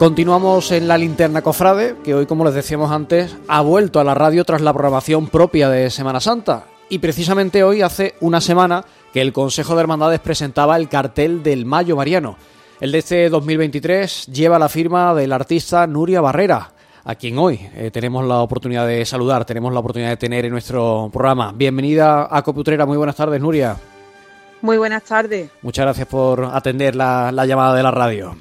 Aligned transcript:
Continuamos 0.00 0.72
en 0.72 0.88
la 0.88 0.96
linterna 0.96 1.42
cofrade, 1.42 1.94
que 2.02 2.14
hoy, 2.14 2.24
como 2.24 2.46
les 2.46 2.54
decíamos 2.54 2.90
antes, 2.90 3.36
ha 3.48 3.60
vuelto 3.60 4.00
a 4.00 4.04
la 4.04 4.14
radio 4.14 4.46
tras 4.46 4.62
la 4.62 4.72
programación 4.72 5.28
propia 5.28 5.68
de 5.68 5.90
Semana 5.90 6.20
Santa. 6.20 6.64
Y 6.88 7.00
precisamente 7.00 7.62
hoy 7.62 7.82
hace 7.82 8.14
una 8.20 8.40
semana 8.40 8.86
que 9.12 9.20
el 9.20 9.34
Consejo 9.34 9.74
de 9.74 9.82
Hermandades 9.82 10.20
presentaba 10.20 10.78
el 10.78 10.88
cartel 10.88 11.42
del 11.42 11.66
Mayo 11.66 11.96
Mariano. 11.96 12.38
El 12.80 12.92
de 12.92 12.98
este 12.98 13.28
2023 13.28 14.28
lleva 14.28 14.58
la 14.58 14.70
firma 14.70 15.12
del 15.12 15.34
artista 15.34 15.86
Nuria 15.86 16.22
Barrera, 16.22 16.72
a 17.04 17.14
quien 17.16 17.36
hoy 17.38 17.60
eh, 17.74 17.90
tenemos 17.92 18.24
la 18.24 18.38
oportunidad 18.38 18.86
de 18.86 19.04
saludar, 19.04 19.44
tenemos 19.44 19.70
la 19.70 19.80
oportunidad 19.80 20.08
de 20.08 20.16
tener 20.16 20.46
en 20.46 20.52
nuestro 20.52 21.10
programa. 21.12 21.52
Bienvenida 21.54 22.26
a 22.34 22.42
Coputrera, 22.42 22.86
muy 22.86 22.96
buenas 22.96 23.16
tardes, 23.16 23.38
Nuria. 23.38 23.76
Muy 24.62 24.78
buenas 24.78 25.02
tardes. 25.02 25.50
Muchas 25.60 25.84
gracias 25.84 26.06
por 26.06 26.42
atender 26.42 26.96
la, 26.96 27.30
la 27.32 27.44
llamada 27.44 27.74
de 27.74 27.82
la 27.82 27.90
radio. 27.90 28.34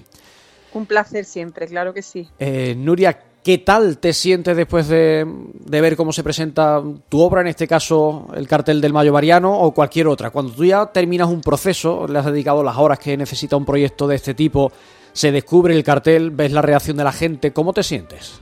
Un 0.73 0.85
placer 0.85 1.25
siempre, 1.25 1.67
claro 1.67 1.93
que 1.93 2.01
sí. 2.01 2.27
Eh, 2.39 2.75
Nuria, 2.77 3.19
¿qué 3.43 3.57
tal 3.57 3.97
te 3.97 4.13
sientes 4.13 4.55
después 4.55 4.87
de, 4.87 5.25
ver 5.65 5.95
cómo 5.95 6.13
se 6.13 6.23
presenta 6.23 6.81
tu 7.09 7.21
obra, 7.21 7.41
en 7.41 7.47
este 7.47 7.67
caso 7.67 8.27
el 8.35 8.47
cartel 8.47 8.79
del 8.81 8.93
Mayo 8.93 9.11
Mariano 9.11 9.59
o 9.59 9.73
cualquier 9.73 10.07
otra? 10.07 10.29
Cuando 10.29 10.53
tú 10.53 10.65
ya 10.65 10.85
terminas 10.87 11.29
un 11.29 11.41
proceso, 11.41 12.07
le 12.07 12.19
has 12.19 12.25
dedicado 12.25 12.63
las 12.63 12.77
horas 12.77 12.99
que 12.99 13.17
necesita 13.17 13.55
un 13.55 13.65
proyecto 13.65 14.07
de 14.07 14.15
este 14.15 14.33
tipo, 14.33 14.71
se 15.11 15.31
descubre 15.31 15.75
el 15.75 15.83
cartel, 15.83 16.29
ves 16.31 16.51
la 16.51 16.61
reacción 16.61 16.97
de 16.97 17.03
la 17.03 17.11
gente, 17.11 17.51
¿cómo 17.51 17.73
te 17.73 17.81
sientes? 17.81 18.39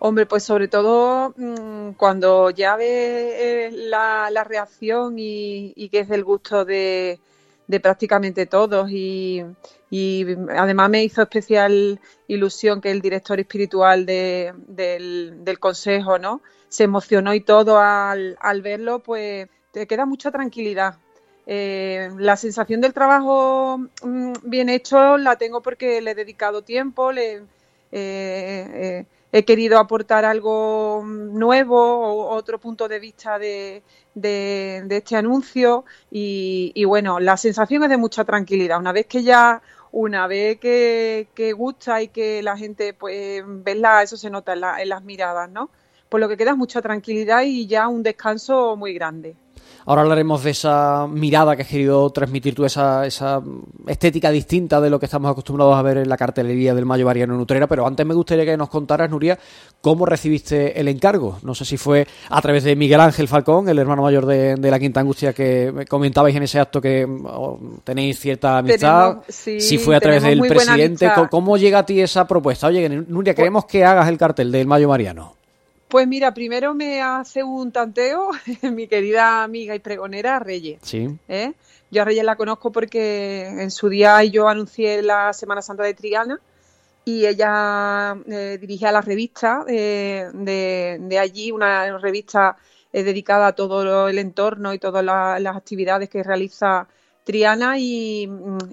Hombre, 0.00 0.26
pues 0.26 0.44
sobre 0.44 0.68
todo 0.68 1.34
mm, 1.36 1.90
cuando 1.96 2.50
ya 2.50 2.76
ves 2.76 2.86
eh, 2.86 3.70
la, 3.72 4.44
reacción 4.44 5.18
y, 5.18 5.72
y 5.74 5.88
que 5.88 6.00
es 6.00 6.08
del 6.08 6.22
gusto 6.22 6.64
de, 6.64 7.18
de 7.68 7.80
prácticamente 7.80 8.46
todos 8.46 8.90
y, 8.90 9.44
además 10.56 10.90
me 10.90 11.04
hizo 11.04 11.22
especial 11.22 12.00
ilusión 12.26 12.80
que 12.80 12.90
el 12.90 13.00
director 13.00 13.38
espiritual 13.38 14.04
del, 14.04 15.58
consejo 15.60 16.18
no 16.18 16.42
se 16.68 16.84
emocionó 16.84 17.32
y 17.34 17.40
todo 17.40 17.78
al, 17.78 18.36
al 18.40 18.62
verlo 18.62 18.98
pues 18.98 19.48
te 19.72 19.86
queda 19.86 20.06
mucha 20.06 20.30
tranquilidad. 20.30 20.96
Eh, 21.50 22.10
la 22.18 22.36
sensación 22.36 22.82
del 22.82 22.92
trabajo 22.92 23.78
mm, 24.02 24.32
bien 24.42 24.68
hecho 24.68 25.16
la 25.16 25.36
tengo 25.36 25.62
porque 25.62 26.02
le 26.02 26.10
he 26.10 26.14
dedicado 26.14 26.60
tiempo 26.60 27.10
le 27.10 27.36
eh, 27.36 27.42
eh, 27.90 29.06
he 29.32 29.44
querido 29.44 29.78
aportar 29.78 30.24
algo 30.24 31.02
nuevo 31.04 31.76
o 31.78 32.34
otro 32.34 32.58
punto 32.58 32.88
de 32.88 32.98
vista 32.98 33.38
de, 33.38 33.82
de, 34.14 34.86
este 34.90 35.16
anuncio 35.16 35.84
y, 36.10 36.84
bueno, 36.84 37.20
la 37.20 37.36
sensación 37.36 37.84
es 37.84 37.90
de 37.90 37.96
mucha 37.96 38.24
tranquilidad. 38.24 38.78
Una 38.78 38.92
vez 38.92 39.06
que 39.06 39.22
ya, 39.22 39.62
una 39.92 40.26
vez 40.26 40.58
que, 40.58 41.54
gusta 41.56 42.02
y 42.02 42.08
que 42.08 42.42
la 42.42 42.56
gente 42.56 42.94
pues 42.94 43.42
eso 44.02 44.16
se 44.16 44.30
nota 44.30 44.54
en, 44.54 44.64
en 44.80 44.88
las 44.88 45.02
miradas, 45.02 45.50
¿no? 45.50 45.70
Por 46.08 46.20
lo 46.20 46.28
que 46.28 46.38
queda 46.38 46.54
mucha 46.54 46.80
tranquilidad 46.80 47.42
y 47.42 47.66
ya 47.66 47.88
un 47.88 48.02
descanso 48.02 48.76
muy 48.76 48.94
grande. 48.94 49.36
Ahora 49.88 50.02
hablaremos 50.02 50.44
de 50.44 50.50
esa 50.50 51.06
mirada 51.10 51.56
que 51.56 51.62
has 51.62 51.68
querido 51.68 52.10
transmitir 52.10 52.54
tú, 52.54 52.66
esa, 52.66 53.06
esa 53.06 53.40
estética 53.86 54.30
distinta 54.30 54.82
de 54.82 54.90
lo 54.90 55.00
que 55.00 55.06
estamos 55.06 55.30
acostumbrados 55.30 55.74
a 55.74 55.80
ver 55.80 55.96
en 55.96 56.10
la 56.10 56.18
cartelería 56.18 56.74
del 56.74 56.84
Mayo 56.84 57.06
Variano 57.06 57.34
en 57.34 57.40
Utrera, 57.40 57.66
pero 57.66 57.86
antes 57.86 58.04
me 58.04 58.12
gustaría 58.12 58.44
que 58.44 58.54
nos 58.58 58.68
contaras, 58.68 59.08
Nuria, 59.08 59.38
cómo 59.80 60.04
recibiste 60.04 60.78
el 60.78 60.88
encargo. 60.88 61.38
No 61.42 61.54
sé 61.54 61.64
si 61.64 61.78
fue 61.78 62.06
a 62.28 62.42
través 62.42 62.64
de 62.64 62.76
Miguel 62.76 63.00
Ángel 63.00 63.28
Falcón, 63.28 63.66
el 63.70 63.78
hermano 63.78 64.02
mayor 64.02 64.26
de, 64.26 64.58
la 64.58 64.78
Quinta 64.78 65.00
Angustia, 65.00 65.32
que 65.32 65.86
comentabais 65.88 66.36
en 66.36 66.42
ese 66.42 66.60
acto 66.60 66.82
que 66.82 67.06
oh, 67.24 67.58
tenéis 67.82 68.20
cierta 68.20 68.58
amistad. 68.58 69.20
si 69.26 69.78
fue 69.78 69.96
a 69.96 70.00
través 70.00 70.22
del 70.22 70.40
presidente, 70.40 71.10
¿cómo 71.30 71.56
llega 71.56 71.78
a 71.78 71.86
ti 71.86 71.98
esa 71.98 72.28
propuesta? 72.28 72.66
Oye, 72.66 72.90
Nuria, 72.90 73.32
queremos 73.32 73.64
que 73.64 73.86
hagas 73.86 74.06
el 74.10 74.18
cartel 74.18 74.52
del 74.52 74.66
Mayo 74.66 74.86
Mariano. 74.86 75.37
Pues 75.88 76.06
mira, 76.06 76.34
primero 76.34 76.74
me 76.74 77.00
hace 77.00 77.42
un 77.42 77.72
tanteo 77.72 78.30
mi 78.62 78.86
querida 78.88 79.42
amiga 79.42 79.74
y 79.74 79.78
pregonera 79.78 80.38
Reyes. 80.38 80.80
Sí. 80.82 81.18
¿eh? 81.28 81.54
Yo 81.90 82.02
a 82.02 82.04
Reyes 82.04 82.24
la 82.24 82.36
conozco 82.36 82.70
porque 82.70 83.46
en 83.46 83.70
su 83.70 83.88
día 83.88 84.22
yo 84.24 84.48
anuncié 84.48 85.02
la 85.02 85.32
Semana 85.32 85.62
Santa 85.62 85.84
de 85.84 85.94
Triana 85.94 86.40
y 87.06 87.24
ella 87.24 88.16
eh, 88.26 88.58
dirigía 88.60 88.92
la 88.92 89.00
revista 89.00 89.64
eh, 89.66 90.28
de, 90.34 91.18
allí, 91.18 91.50
una 91.52 91.96
revista 91.98 92.58
dedicada 92.92 93.48
a 93.48 93.52
todo 93.52 94.08
el 94.08 94.18
entorno 94.18 94.74
y 94.74 94.78
todas 94.78 95.04
las 95.04 95.56
actividades 95.56 96.10
que 96.10 96.22
realiza 96.22 96.86
Triana 97.28 97.78
y, 97.78 98.26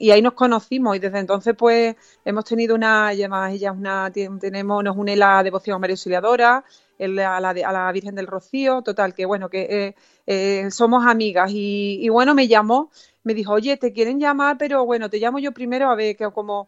ahí 0.10 0.22
nos 0.22 0.32
conocimos 0.32 0.96
y 0.96 1.00
desde 1.00 1.20
entonces 1.20 1.54
pues 1.58 1.94
hemos 2.24 2.46
tenido 2.46 2.74
una, 2.74 3.10
además 3.10 3.54
ella 3.54 3.74
una, 3.74 4.10
tenemos, 4.12 4.82
nos 4.82 4.96
une 4.96 5.18
la 5.18 5.44
devoción 5.44 5.76
a 5.76 5.80
María 5.80 5.96
Auxiliadora, 5.96 6.64
a, 7.00 7.40
la, 7.40 7.50
a 7.50 7.72
la 7.72 7.92
Virgen 7.92 8.16
del 8.16 8.28
Rocío, 8.28 8.82
total, 8.82 9.14
que 9.14 9.26
bueno, 9.26 9.50
que 9.50 9.62
eh, 9.70 9.96
eh, 10.26 10.72
somos 10.72 11.06
amigas. 11.06 11.52
Y, 11.54 12.08
bueno, 12.10 12.34
me 12.34 12.48
llamó, 12.48 12.92
me 13.24 13.34
dijo, 13.34 13.54
oye, 13.54 13.78
te 13.78 13.94
quieren 13.94 14.20
llamar, 14.20 14.58
pero 14.58 14.86
bueno, 14.86 15.10
te 15.10 15.20
llamo 15.20 15.40
yo 15.40 15.52
primero 15.52 15.90
a 15.90 15.96
ver 15.96 16.16
que 16.16 16.30
como 16.32 16.68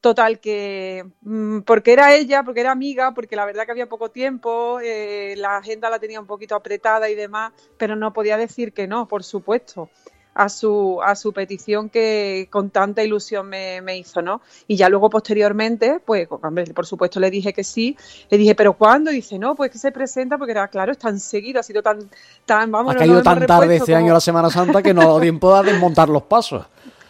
total 0.00 0.38
que 0.38 1.04
mm, 1.22 1.60
porque 1.60 1.92
era 1.94 2.14
ella, 2.14 2.42
porque 2.42 2.60
era 2.60 2.72
amiga, 2.72 3.14
porque 3.14 3.36
la 3.36 3.46
verdad 3.46 3.64
que 3.64 3.72
había 3.72 3.88
poco 3.88 4.10
tiempo, 4.10 4.78
eh, 4.80 5.34
la 5.38 5.56
agenda 5.56 5.88
la 5.88 5.98
tenía 5.98 6.20
un 6.20 6.26
poquito 6.26 6.54
apretada 6.54 7.08
y 7.08 7.14
demás, 7.14 7.52
pero 7.78 7.96
no 7.96 8.12
podía 8.12 8.36
decir 8.36 8.74
que 8.74 8.86
no, 8.86 9.08
por 9.08 9.24
supuesto 9.24 9.88
a 10.34 10.48
su, 10.48 11.00
a 11.02 11.14
su 11.14 11.32
petición 11.32 11.88
que 11.88 12.48
con 12.50 12.70
tanta 12.70 13.02
ilusión 13.02 13.48
me, 13.48 13.96
hizo, 13.96 14.20
¿no? 14.20 14.40
Y 14.66 14.76
ya 14.76 14.88
luego 14.88 15.08
posteriormente, 15.10 16.00
pues, 16.04 16.28
por 16.74 16.86
supuesto 16.86 17.20
le 17.20 17.30
dije 17.30 17.52
que 17.52 17.64
sí, 17.64 17.96
le 18.30 18.38
dije, 18.38 18.54
¿pero 18.54 18.74
cuándo? 18.74 19.10
Y 19.10 19.16
dice, 19.16 19.38
no, 19.38 19.54
pues 19.54 19.70
que 19.70 19.78
se 19.78 19.92
presenta 19.92 20.36
porque 20.36 20.52
era 20.52 20.68
claro, 20.68 20.92
es 20.92 20.98
tan 20.98 21.20
seguido, 21.20 21.60
ha 21.60 21.62
sido 21.62 21.82
tan, 21.82 22.10
tan 22.44 22.70
vamos, 22.70 22.94
Ha 22.94 22.98
caído 22.98 23.22
tan 23.22 23.46
tarde 23.46 23.76
este 23.76 23.94
año 23.94 24.12
la 24.12 24.20
Semana 24.20 24.50
Santa 24.50 24.82
que 24.82 24.92
no 24.92 25.02
ha 25.02 25.06
dado 25.06 25.20
tiempo 25.20 25.54
a 25.54 25.62
desmontar 25.62 26.08
los 26.08 26.24
pasos. 26.24 26.66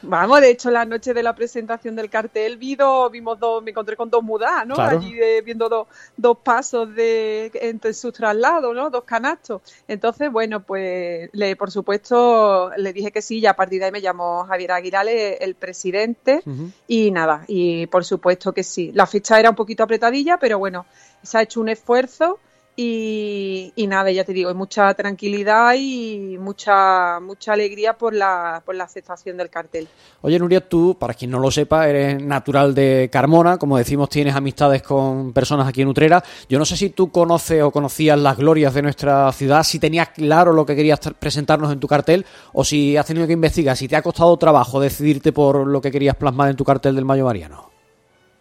Vamos, 0.06 0.40
de 0.40 0.50
hecho, 0.50 0.70
la 0.70 0.84
noche 0.84 1.14
de 1.14 1.22
la 1.22 1.34
presentación 1.34 1.96
del 1.96 2.10
cartel 2.10 2.56
vi 2.56 2.76
vimos 3.10 3.38
dos, 3.38 3.62
me 3.62 3.70
encontré 3.70 3.96
con 3.96 4.10
dos 4.10 4.22
mudas, 4.22 4.66
¿no? 4.66 4.76
Allí 4.76 5.14
viendo 5.44 5.68
dos, 5.68 5.86
dos 6.16 6.38
pasos 6.38 6.94
de 6.94 7.50
entre 7.54 7.94
sus 7.94 8.12
traslados, 8.12 8.74
¿no? 8.74 8.90
Dos 8.90 9.04
canastos. 9.04 9.62
Entonces, 9.88 10.30
bueno, 10.30 10.60
pues 10.60 11.30
le, 11.32 11.56
por 11.56 11.70
supuesto 11.70 12.70
le 12.76 12.92
dije 12.92 13.12
que 13.12 13.22
sí 13.22 13.38
y 13.38 13.46
a 13.46 13.54
partir 13.54 13.80
de 13.80 13.86
ahí 13.86 13.92
me 13.92 14.00
llamó 14.00 14.44
Javier 14.44 14.72
Aguirale, 14.72 15.36
el 15.36 15.54
presidente, 15.54 16.42
y 16.86 17.10
nada, 17.10 17.44
y 17.46 17.86
por 17.86 18.04
supuesto 18.04 18.52
que 18.52 18.62
sí. 18.62 18.92
La 18.92 19.06
fecha 19.06 19.38
era 19.38 19.50
un 19.50 19.56
poquito 19.56 19.82
apretadilla, 19.82 20.38
pero 20.38 20.58
bueno, 20.58 20.86
se 21.22 21.38
ha 21.38 21.42
hecho 21.42 21.60
un 21.60 21.68
esfuerzo 21.68 22.38
y, 22.76 23.86
nada, 23.86 24.10
ya 24.10 24.24
te 24.24 24.32
digo, 24.32 24.52
mucha 24.54 24.92
tranquilidad 24.94 25.74
y 25.78 26.36
mucha 26.38 27.20
mucha 27.20 27.52
alegría 27.52 27.96
por 27.96 28.14
la, 28.14 28.62
por 28.64 28.74
la 28.74 28.84
aceptación 28.84 29.36
del 29.36 29.48
cartel. 29.48 29.86
Oye, 30.22 30.38
Nuria, 30.38 30.60
tú, 30.60 30.96
para 30.98 31.14
quien 31.14 31.30
no 31.30 31.38
lo 31.38 31.50
sepa, 31.50 31.88
eres 31.88 32.20
natural 32.20 32.74
de 32.74 33.08
Carmona, 33.12 33.58
como 33.58 33.78
decimos, 33.78 34.08
tienes 34.08 34.34
amistades 34.34 34.82
con 34.82 35.32
personas 35.32 35.68
aquí 35.68 35.82
en 35.82 35.88
Utrera. 35.88 36.24
Yo 36.48 36.58
no 36.58 36.64
sé 36.64 36.76
si 36.76 36.90
tú 36.90 37.12
conoces 37.12 37.62
o 37.62 37.70
conocías 37.70 38.18
las 38.18 38.36
glorias 38.36 38.74
de 38.74 38.82
nuestra 38.82 39.30
ciudad, 39.32 39.62
si 39.62 39.78
tenías 39.78 40.08
claro 40.08 40.52
lo 40.52 40.66
que 40.66 40.74
querías 40.74 40.98
presentarnos 41.18 41.72
en 41.72 41.78
tu 41.78 41.86
cartel 41.86 42.26
o 42.52 42.64
si 42.64 42.96
has 42.96 43.06
tenido 43.06 43.26
que 43.26 43.34
investigar, 43.34 43.76
si 43.76 43.86
te 43.86 43.96
ha 43.96 44.02
costado 44.02 44.36
trabajo 44.36 44.80
decidirte 44.80 45.32
por 45.32 45.66
lo 45.66 45.80
que 45.80 45.92
querías 45.92 46.16
plasmar 46.16 46.50
en 46.50 46.56
tu 46.56 46.64
cartel 46.64 46.96
del 46.96 47.04
Mayo 47.04 47.24
Mariano. 47.24 47.73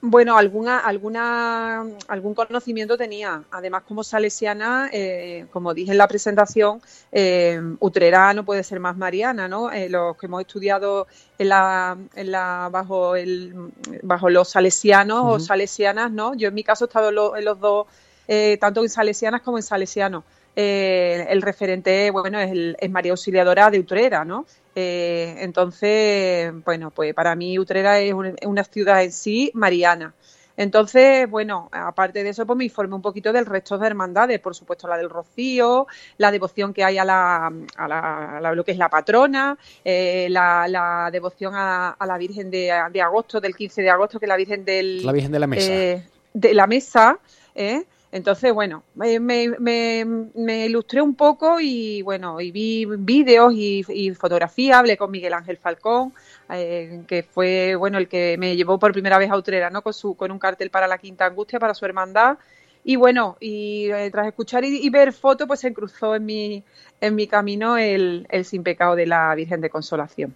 Bueno, 0.05 0.37
alguna, 0.37 0.79
alguna, 0.79 1.81
algún 2.09 2.33
conocimiento 2.33 2.97
tenía. 2.97 3.41
Además, 3.51 3.83
como 3.88 4.03
salesiana, 4.03 4.89
eh, 4.91 5.45
como 5.50 5.73
dije 5.73 5.94
en 5.94 5.97
la 5.97 6.09
presentación, 6.09 6.81
eh, 7.09 7.57
Utrera 7.79 8.33
no 8.33 8.44
puede 8.44 8.65
ser 8.65 8.81
más 8.81 8.97
mariana, 8.97 9.47
¿no? 9.47 9.71
Eh, 9.71 9.88
los 9.88 10.17
que 10.17 10.25
hemos 10.25 10.41
estudiado 10.41 11.07
en 11.38 11.47
la, 11.47 11.97
en 12.15 12.31
la, 12.31 12.67
bajo, 12.69 13.15
el, 13.15 13.71
bajo 14.01 14.29
los 14.29 14.50
salesianos 14.50 15.23
o 15.23 15.39
salesianas, 15.39 16.11
¿no? 16.11 16.33
Yo 16.33 16.49
en 16.49 16.53
mi 16.53 16.65
caso 16.65 16.83
he 16.83 16.88
estado 16.88 17.38
en, 17.38 17.45
los 17.45 17.59
dos, 17.61 17.88
eh, 18.27 18.57
tanto 18.59 18.81
en 18.83 18.89
salesianas 18.89 19.41
como 19.41 19.57
en 19.57 19.63
salesianos. 19.63 20.25
Eh, 20.55 21.25
el 21.29 21.41
referente, 21.41 22.11
bueno, 22.11 22.39
es, 22.39 22.51
el, 22.51 22.77
es 22.79 22.91
María 22.91 23.11
Auxiliadora 23.11 23.69
de 23.71 23.79
Utrera, 23.79 24.23
¿no? 24.23 24.45
Eh, 24.75 25.35
entonces, 25.39 26.51
bueno, 26.63 26.91
pues 26.91 27.13
para 27.13 27.35
mí 27.35 27.57
Utrera 27.57 28.00
es 28.00 28.13
una 28.13 28.63
ciudad 28.63 29.03
en 29.03 29.11
sí 29.11 29.51
mariana. 29.53 30.13
Entonces, 30.55 31.27
bueno, 31.29 31.69
aparte 31.71 32.23
de 32.23 32.29
eso, 32.29 32.45
pues 32.45 32.57
me 32.57 32.65
informé 32.65 32.95
un 32.95 33.01
poquito 33.01 33.33
del 33.33 33.45
resto 33.45 33.77
de 33.77 33.88
hermandades, 33.88 34.39
por 34.39 34.53
supuesto 34.53 34.88
la 34.88 34.97
del 34.97 35.09
Rocío, 35.09 35.88
la 36.17 36.31
devoción 36.31 36.73
que 36.73 36.83
hay 36.83 36.99
a 36.99 37.06
la, 37.06 37.51
a 37.75 37.88
la, 37.88 38.53
lo 38.53 38.63
que 38.63 38.71
es 38.71 38.77
la 38.77 38.89
patrona, 38.89 39.57
eh, 39.83 40.27
la, 40.29 41.09
devoción 41.11 41.53
a, 41.56 41.95
la 42.06 42.17
Virgen 42.17 42.51
de, 42.51 42.71
agosto, 42.71 43.41
del 43.41 43.56
15 43.56 43.81
de 43.81 43.89
agosto, 43.89 44.19
que 44.19 44.25
es 44.25 44.29
la 44.29 44.38
Virgen 44.38 44.63
del... 44.63 45.03
La 45.03 45.11
Virgen 45.11 45.31
de 45.31 45.39
la 45.39 45.47
Mesa. 45.47 45.73
Eh, 45.73 46.03
de 46.33 46.53
la 46.53 46.67
Mesa, 46.67 47.19
¿eh? 47.56 47.83
Entonces, 48.13 48.54
bueno, 48.54 48.83
me, 48.94 49.19
me, 49.19 50.65
ilustré 50.68 51.01
un 51.01 51.15
poco 51.15 51.60
y 51.60 52.04
bueno, 52.04 52.39
y 52.39 52.51
vi 52.51 52.86
vídeos 52.86 53.51
y, 53.56 54.13
fotografías, 54.13 54.77
hablé 54.77 54.98
con 54.98 55.10
Miguel 55.10 55.33
Ángel 55.33 55.57
Falcón, 55.57 56.13
eh, 56.51 57.01
que 57.07 57.24
fue 57.24 57.74
bueno 57.74 57.98
el 57.98 58.07
que 58.07 58.38
me 58.38 58.56
llevó 58.56 58.77
por 58.77 58.92
primera 58.92 59.18
vez 59.18 59.31
a 59.31 59.36
Utrera, 59.36 59.71
¿no? 59.71 59.81
Con, 59.81 59.95
su, 59.95 60.15
con 60.15 60.30
un 60.30 60.38
cartel 60.38 60.69
para 60.69 60.88
la 60.88 61.00
Quinta 61.00 61.25
Angustia, 61.25 61.60
para 61.60 61.74
su 61.74 61.86
hermandad. 61.86 62.38
Y 62.83 62.98
bueno, 62.98 63.36
y 63.39 63.89
eh, 63.89 64.12
tras 64.12 64.27
escuchar 64.27 64.63
y, 64.63 64.88
ver 64.92 65.12
fotos, 65.12 65.48
pues 65.48 65.62
se 65.62 65.74
cruzó 65.74 66.13
en 66.16 66.24
mi, 66.27 66.63
en 67.01 67.16
mi 67.16 67.25
camino 67.25 67.77
el, 67.77 68.27
el 68.30 68.45
Sin 68.45 68.62
Pecado 68.62 68.95
de 68.95 69.07
la 69.07 69.33
Virgen 69.33 69.59
de 69.59 69.71
Consolación. 69.71 70.36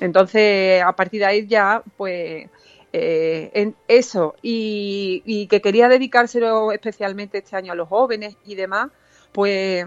Entonces, 0.00 0.82
a 0.82 0.92
partir 0.92 1.20
de 1.20 1.26
ahí 1.26 1.46
ya, 1.46 1.82
pues 1.98 2.48
eh, 2.92 3.50
en 3.54 3.76
eso. 3.86 4.34
Y, 4.42 5.22
y, 5.26 5.46
que 5.46 5.60
quería 5.60 5.88
dedicárselo 5.88 6.72
especialmente 6.72 7.38
este 7.38 7.56
año 7.56 7.72
a 7.72 7.76
los 7.76 7.88
jóvenes 7.88 8.36
y 8.46 8.54
demás, 8.54 8.90
pues 9.32 9.86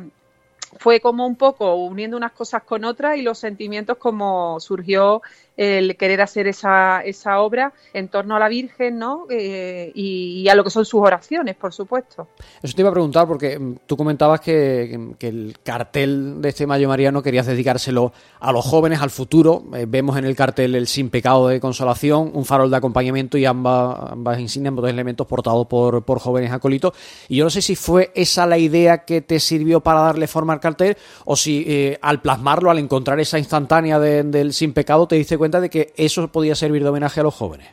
fue 0.79 0.99
como 0.99 1.25
un 1.25 1.35
poco 1.35 1.75
uniendo 1.75 2.17
unas 2.17 2.31
cosas 2.31 2.63
con 2.63 2.85
otras 2.85 3.17
y 3.17 3.21
los 3.21 3.39
sentimientos 3.39 3.97
como 3.97 4.59
surgió 4.59 5.21
el 5.61 5.95
querer 5.95 6.21
hacer 6.21 6.47
esa, 6.47 7.01
esa 7.01 7.39
obra 7.39 7.71
en 7.93 8.07
torno 8.07 8.35
a 8.35 8.39
la 8.39 8.49
Virgen, 8.49 8.97
¿no? 8.97 9.27
Eh, 9.29 9.91
y, 9.93 10.49
a 10.49 10.55
lo 10.55 10.63
que 10.63 10.71
son 10.71 10.85
sus 10.85 10.99
oraciones, 11.01 11.55
por 11.55 11.71
supuesto. 11.71 12.29
Eso 12.63 12.75
te 12.75 12.81
iba 12.81 12.89
a 12.89 12.93
preguntar 12.93 13.27
porque 13.27 13.59
mm, 13.59 13.75
tú 13.85 13.95
comentabas 13.95 14.41
que, 14.41 15.13
el 15.19 15.55
cartel 15.63 16.41
de 16.41 16.49
este 16.49 16.65
Mayo 16.65 16.89
Mariano 16.89 17.21
querías 17.21 17.45
dedicárselo 17.45 18.11
a 18.39 18.51
los 18.51 18.65
jóvenes, 18.65 19.01
al 19.01 19.11
futuro. 19.11 19.63
Eh, 19.75 19.85
vemos 19.87 20.17
en 20.17 20.25
el 20.25 20.35
cartel 20.35 20.73
el 20.73 20.87
Sin 20.87 21.11
Pecado 21.11 21.47
de 21.47 21.59
Consolación, 21.59 22.31
un 22.33 22.43
farol 22.43 22.71
de 22.71 22.77
acompañamiento 22.77 23.37
y 23.37 23.45
ambas, 23.45 24.13
ambas 24.13 24.39
insignias, 24.39 24.71
ambos 24.71 24.89
elementos 24.89 25.27
portados 25.27 25.67
por, 25.67 26.03
por 26.03 26.19
jóvenes 26.19 26.51
acólitos. 26.51 26.93
Y 27.29 27.35
yo 27.37 27.43
no 27.43 27.51
sé 27.51 27.61
si 27.61 27.75
fue 27.75 28.11
esa 28.15 28.47
la 28.47 28.57
idea 28.57 29.05
que 29.05 29.21
te 29.21 29.39
sirvió 29.39 29.81
para 29.81 30.01
darle 30.01 30.25
forma 30.25 30.53
al 30.53 30.59
cartel 30.59 30.97
o 31.25 31.35
si 31.35 31.63
eh, 31.67 31.99
al 32.01 32.19
plasmarlo, 32.19 32.71
al 32.71 32.79
encontrar 32.79 33.19
esa 33.19 33.37
instantánea 33.37 33.99
del 33.99 34.53
Sin 34.53 34.73
Pecado, 34.73 35.07
te 35.07 35.17
diste 35.17 35.37
cuenta 35.37 35.50
de 35.59 35.69
que 35.69 35.93
eso 35.97 36.27
podía 36.29 36.55
servir 36.55 36.83
de 36.83 36.89
homenaje 36.89 37.19
a 37.19 37.23
los 37.23 37.35
jóvenes? 37.35 37.67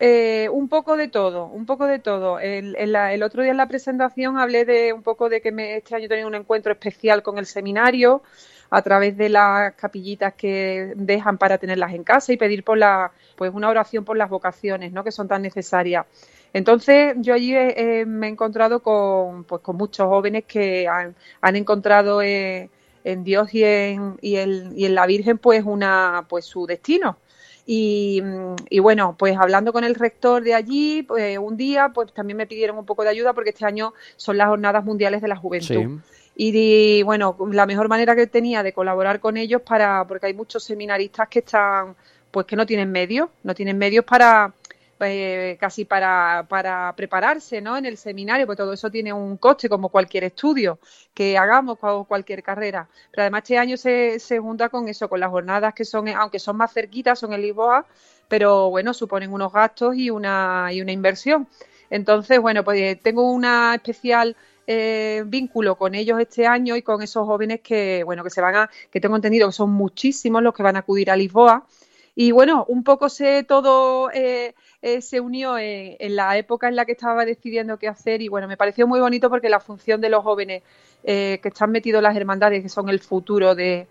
Eh, 0.00 0.48
un 0.52 0.68
poco 0.68 0.96
de 0.96 1.08
todo, 1.08 1.46
un 1.46 1.66
poco 1.66 1.86
de 1.86 1.98
todo. 1.98 2.38
El, 2.38 2.76
el, 2.76 3.22
otro 3.22 3.42
día 3.42 3.50
en 3.50 3.56
la 3.56 3.66
presentación 3.66 4.38
hablé 4.38 4.64
de 4.64 4.92
un 4.92 5.02
poco 5.02 5.28
de 5.28 5.40
que 5.40 5.50
me, 5.50 5.76
este 5.76 5.96
año 5.96 6.06
he 6.06 6.08
tenido 6.08 6.28
un 6.28 6.36
encuentro 6.36 6.72
especial 6.72 7.22
con 7.24 7.36
el 7.38 7.46
seminario 7.46 8.22
a 8.70 8.82
través 8.82 9.16
de 9.16 9.28
las 9.28 9.74
capillitas 9.74 10.34
que 10.34 10.92
dejan 10.94 11.36
para 11.36 11.58
tenerlas 11.58 11.94
en 11.94 12.04
casa 12.04 12.32
y 12.32 12.36
pedir 12.36 12.62
por 12.62 12.78
la, 12.78 13.10
pues 13.34 13.52
una 13.52 13.68
oración 13.68 14.04
por 14.04 14.16
las 14.16 14.30
vocaciones, 14.30 14.92
¿no? 14.92 15.02
Que 15.02 15.10
son 15.10 15.26
tan 15.26 15.42
necesarias. 15.42 16.06
Entonces 16.52 17.14
yo 17.18 17.34
allí 17.34 17.52
me 18.06 18.28
he 18.28 18.30
encontrado 18.30 18.80
con, 18.80 19.44
pues, 19.44 19.62
con 19.62 19.76
muchos 19.76 20.06
jóvenes 20.06 20.44
que 20.44 20.86
han, 20.86 21.16
han 21.40 21.56
encontrado 21.56 22.22
eh, 22.22 22.70
en 23.04 23.24
Dios 23.24 23.52
y 23.54 23.64
en, 23.64 24.18
y, 24.20 24.36
y 24.36 24.84
en 24.84 24.94
la 24.94 25.06
Virgen 25.06 25.38
pues 25.38 25.64
una 25.64 26.26
pues 26.28 26.44
su 26.44 26.66
destino. 26.66 27.18
Y, 27.70 28.22
bueno, 28.80 29.14
pues 29.18 29.36
hablando 29.36 29.74
con 29.74 29.84
el 29.84 29.94
rector 29.94 30.42
de 30.42 30.54
allí, 30.54 31.02
pues 31.02 31.36
un 31.36 31.58
día 31.58 31.90
pues 31.94 32.10
también 32.14 32.38
me 32.38 32.46
pidieron 32.46 32.78
un 32.78 32.86
poco 32.86 33.02
de 33.02 33.10
ayuda 33.10 33.34
porque 33.34 33.50
este 33.50 33.66
año 33.66 33.92
son 34.16 34.38
las 34.38 34.48
jornadas 34.48 34.86
mundiales 34.86 35.20
de 35.20 35.28
la 35.28 35.36
juventud. 35.36 36.00
Y, 36.34 37.02
bueno, 37.02 37.36
la 37.52 37.66
mejor 37.66 37.88
manera 37.88 38.16
que 38.16 38.26
tenía 38.26 38.62
de 38.62 38.72
colaborar 38.72 39.20
con 39.20 39.36
ellos 39.36 39.60
para, 39.60 40.06
porque 40.06 40.28
hay 40.28 40.32
muchos 40.32 40.64
seminaristas 40.64 41.28
que 41.28 41.40
están, 41.40 41.94
pues 42.30 42.46
que 42.46 42.56
no 42.56 42.64
tienen 42.64 42.90
medios, 42.90 43.28
no 43.42 43.54
tienen 43.54 43.76
medios 43.76 44.06
para, 44.06 44.54
eh, 45.00 45.56
casi 45.60 45.84
para, 45.84 46.46
para 46.48 46.94
prepararse 46.96 47.60
¿no? 47.60 47.76
en 47.76 47.86
el 47.86 47.96
seminario, 47.96 48.46
porque 48.46 48.62
todo 48.62 48.72
eso 48.72 48.90
tiene 48.90 49.12
un 49.12 49.36
coste 49.36 49.68
como 49.68 49.88
cualquier 49.88 50.24
estudio 50.24 50.78
que 51.14 51.38
hagamos 51.38 51.78
o 51.82 52.04
cualquier 52.04 52.42
carrera. 52.42 52.88
Pero 53.10 53.22
además 53.22 53.42
este 53.42 53.58
año 53.58 53.76
se, 53.76 54.18
se 54.18 54.38
junta 54.38 54.68
con 54.68 54.88
eso, 54.88 55.08
con 55.08 55.20
las 55.20 55.30
jornadas 55.30 55.74
que 55.74 55.84
son, 55.84 56.08
aunque 56.08 56.38
son 56.38 56.56
más 56.56 56.72
cerquitas, 56.72 57.18
son 57.18 57.32
en 57.32 57.42
Lisboa, 57.42 57.86
pero 58.28 58.70
bueno, 58.70 58.92
suponen 58.94 59.32
unos 59.32 59.52
gastos 59.52 59.96
y 59.96 60.10
una, 60.10 60.68
y 60.72 60.80
una 60.80 60.92
inversión. 60.92 61.48
Entonces, 61.90 62.40
bueno, 62.40 62.64
pues 62.64 63.00
tengo 63.02 63.30
una 63.30 63.74
especial 63.74 64.36
eh, 64.66 65.22
vínculo 65.26 65.76
con 65.76 65.94
ellos 65.94 66.20
este 66.20 66.46
año 66.46 66.76
y 66.76 66.82
con 66.82 67.00
esos 67.02 67.26
jóvenes 67.26 67.60
que, 67.62 68.02
bueno, 68.04 68.22
que 68.22 68.30
se 68.30 68.42
van 68.42 68.54
a, 68.54 68.70
que 68.90 69.00
tengo 69.00 69.16
entendido 69.16 69.48
que 69.48 69.52
son 69.52 69.70
muchísimos 69.70 70.42
los 70.42 70.52
que 70.54 70.62
van 70.62 70.76
a 70.76 70.80
acudir 70.80 71.10
a 71.10 71.16
Lisboa. 71.16 71.66
Y 72.14 72.32
bueno, 72.32 72.66
un 72.68 72.84
poco 72.84 73.08
sé 73.08 73.44
todo 73.44 74.10
eh, 74.12 74.54
eh, 74.80 75.02
se 75.02 75.18
unió 75.18 75.58
en, 75.58 76.14
la 76.14 76.38
época 76.38 76.68
en 76.68 76.76
la 76.76 76.84
que 76.84 76.92
estaba 76.92 77.24
decidiendo 77.24 77.78
qué 77.78 77.88
hacer 77.88 78.22
y 78.22 78.28
bueno, 78.28 78.46
me 78.46 78.56
pareció 78.56 78.86
muy 78.86 79.00
bonito 79.00 79.28
porque 79.28 79.48
la 79.48 79.58
función 79.58 80.00
de 80.00 80.08
los 80.08 80.22
jóvenes 80.22 80.62
eh, 81.02 81.40
que 81.42 81.48
están 81.48 81.72
metidos 81.72 81.98
en 81.98 82.04
las 82.04 82.16
hermandades, 82.16 82.62
que 82.62 82.68
son 82.68 82.88
el 82.88 83.00
futuro 83.00 83.56
de, 83.56 83.88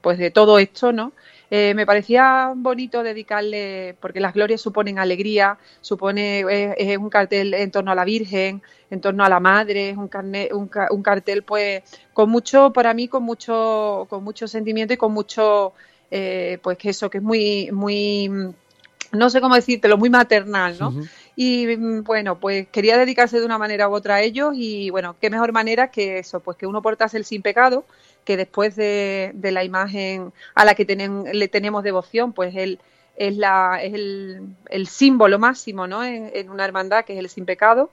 pues 0.00 0.18
de 0.18 0.30
todo 0.30 0.58
esto, 0.58 0.92
¿no? 0.92 1.12
Eh, 1.50 1.74
me 1.74 1.84
parecía 1.84 2.52
bonito 2.56 3.02
dedicarle, 3.02 3.96
porque 4.00 4.20
las 4.20 4.32
glorias 4.32 4.62
suponen 4.62 4.98
alegría, 4.98 5.58
supone 5.82 6.44
es, 6.78 6.96
un 6.96 7.10
cartel 7.10 7.52
en 7.52 7.70
torno 7.70 7.90
a 7.90 7.94
la 7.94 8.04
Virgen, 8.04 8.62
en 8.90 9.00
torno 9.02 9.24
a 9.24 9.28
la 9.28 9.40
Madre, 9.40 9.90
es 9.90 9.96
un, 9.96 10.08
un, 10.90 11.02
cartel 11.02 11.42
pues 11.42 11.82
con 12.14 12.30
mucho, 12.30 12.72
para 12.72 12.94
mí, 12.94 13.08
con 13.08 13.24
mucho, 13.24 14.06
con 14.08 14.24
mucho 14.24 14.48
sentimiento 14.48 14.94
y 14.94 14.96
con 14.96 15.12
mucho, 15.12 15.74
pues 16.08 16.78
que 16.78 16.90
eso, 16.90 17.10
que 17.10 17.18
es 17.18 17.24
muy, 17.24 17.70
muy 17.72 18.54
no 19.12 19.30
sé 19.30 19.40
cómo 19.40 19.54
decírtelo, 19.54 19.98
muy 19.98 20.10
maternal, 20.10 20.76
¿no? 20.78 20.94
Y 21.36 21.66
mm, 21.76 22.04
bueno, 22.04 22.38
pues 22.38 22.68
quería 22.68 22.98
dedicarse 22.98 23.38
de 23.38 23.46
una 23.46 23.58
manera 23.58 23.88
u 23.88 23.94
otra 23.94 24.16
a 24.16 24.22
ellos 24.22 24.52
y 24.54 24.90
bueno, 24.90 25.16
qué 25.20 25.30
mejor 25.30 25.52
manera 25.52 25.90
que 25.90 26.18
eso, 26.18 26.40
pues 26.40 26.56
que 26.56 26.66
uno 26.66 26.82
portase 26.82 27.16
el 27.16 27.24
sin 27.24 27.42
pecado, 27.42 27.84
que 28.24 28.36
después 28.36 28.76
de, 28.76 29.32
la 29.42 29.64
imagen 29.64 30.32
a 30.54 30.64
la 30.64 30.74
que 30.74 30.84
le 30.84 31.48
tenemos 31.48 31.82
devoción, 31.82 32.32
pues 32.32 32.54
él 32.54 32.78
es, 33.16 33.36
la, 33.36 33.80
es 33.82 33.94
el, 33.94 34.86
símbolo 34.86 35.38
máximo, 35.38 35.86
¿no? 35.86 36.04
En, 36.04 36.30
en, 36.34 36.50
una 36.50 36.64
hermandad 36.64 37.04
que 37.04 37.14
es 37.14 37.18
el 37.18 37.28
sin 37.28 37.46
pecado 37.46 37.90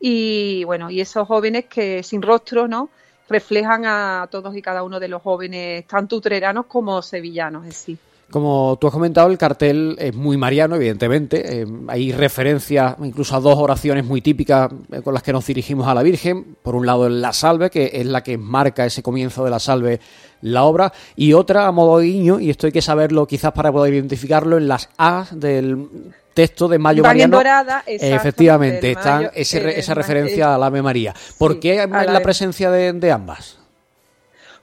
y 0.00 0.64
bueno, 0.64 0.90
y 0.90 1.00
esos 1.00 1.26
jóvenes 1.26 1.66
que 1.66 2.02
sin 2.02 2.22
rostro, 2.22 2.68
¿no? 2.68 2.90
reflejan 3.28 3.84
a 3.84 4.28
todos 4.30 4.56
y 4.56 4.62
cada 4.62 4.82
uno 4.82 4.98
de 4.98 5.08
los 5.08 5.22
jóvenes, 5.22 5.86
tanto 5.86 6.16
utreranos 6.16 6.66
como 6.66 7.02
sevillanos 7.02 7.64
en 7.66 7.72
sí. 7.72 7.98
Como 8.30 8.76
tú 8.78 8.88
has 8.88 8.92
comentado, 8.92 9.30
el 9.30 9.38
cartel 9.38 9.96
es 9.98 10.14
muy 10.14 10.36
mariano, 10.36 10.76
evidentemente. 10.76 11.62
Eh, 11.62 11.66
hay 11.88 12.12
referencias 12.12 12.94
incluso 13.02 13.34
a 13.34 13.40
dos 13.40 13.56
oraciones 13.58 14.04
muy 14.04 14.20
típicas 14.20 14.70
eh, 14.92 15.00
con 15.00 15.14
las 15.14 15.22
que 15.22 15.32
nos 15.32 15.46
dirigimos 15.46 15.88
a 15.88 15.94
la 15.94 16.02
Virgen. 16.02 16.56
Por 16.62 16.74
un 16.74 16.84
lado, 16.84 17.08
la 17.08 17.32
salve, 17.32 17.70
que 17.70 17.90
es 17.94 18.04
la 18.04 18.22
que 18.22 18.36
marca 18.36 18.84
ese 18.84 19.02
comienzo 19.02 19.44
de 19.44 19.50
la 19.50 19.58
salve, 19.58 20.00
la 20.42 20.64
obra. 20.64 20.92
Y 21.16 21.32
otra 21.32 21.66
a 21.66 21.72
modo 21.72 21.98
de 21.98 22.06
guiño, 22.06 22.38
y 22.38 22.50
esto 22.50 22.66
hay 22.66 22.72
que 22.72 22.82
saberlo 22.82 23.26
quizás 23.26 23.52
para 23.52 23.72
poder 23.72 23.94
identificarlo, 23.94 24.58
en 24.58 24.68
las 24.68 24.90
A 24.98 25.26
del 25.30 25.88
texto 26.34 26.68
de 26.68 26.78
Mayo 26.78 27.02
Mariano. 27.02 27.38
Dorada, 27.38 27.82
efectivamente, 27.86 28.90
está 28.90 29.32
esa 29.34 29.94
referencia 29.94 30.54
a 30.54 30.58
la 30.58 30.66
Ave 30.66 30.82
María. 30.82 31.14
¿Por 31.38 31.58
qué 31.58 31.86
la, 31.86 32.20
presencia 32.20 32.70
de 32.70 33.10
ambas? 33.10 33.58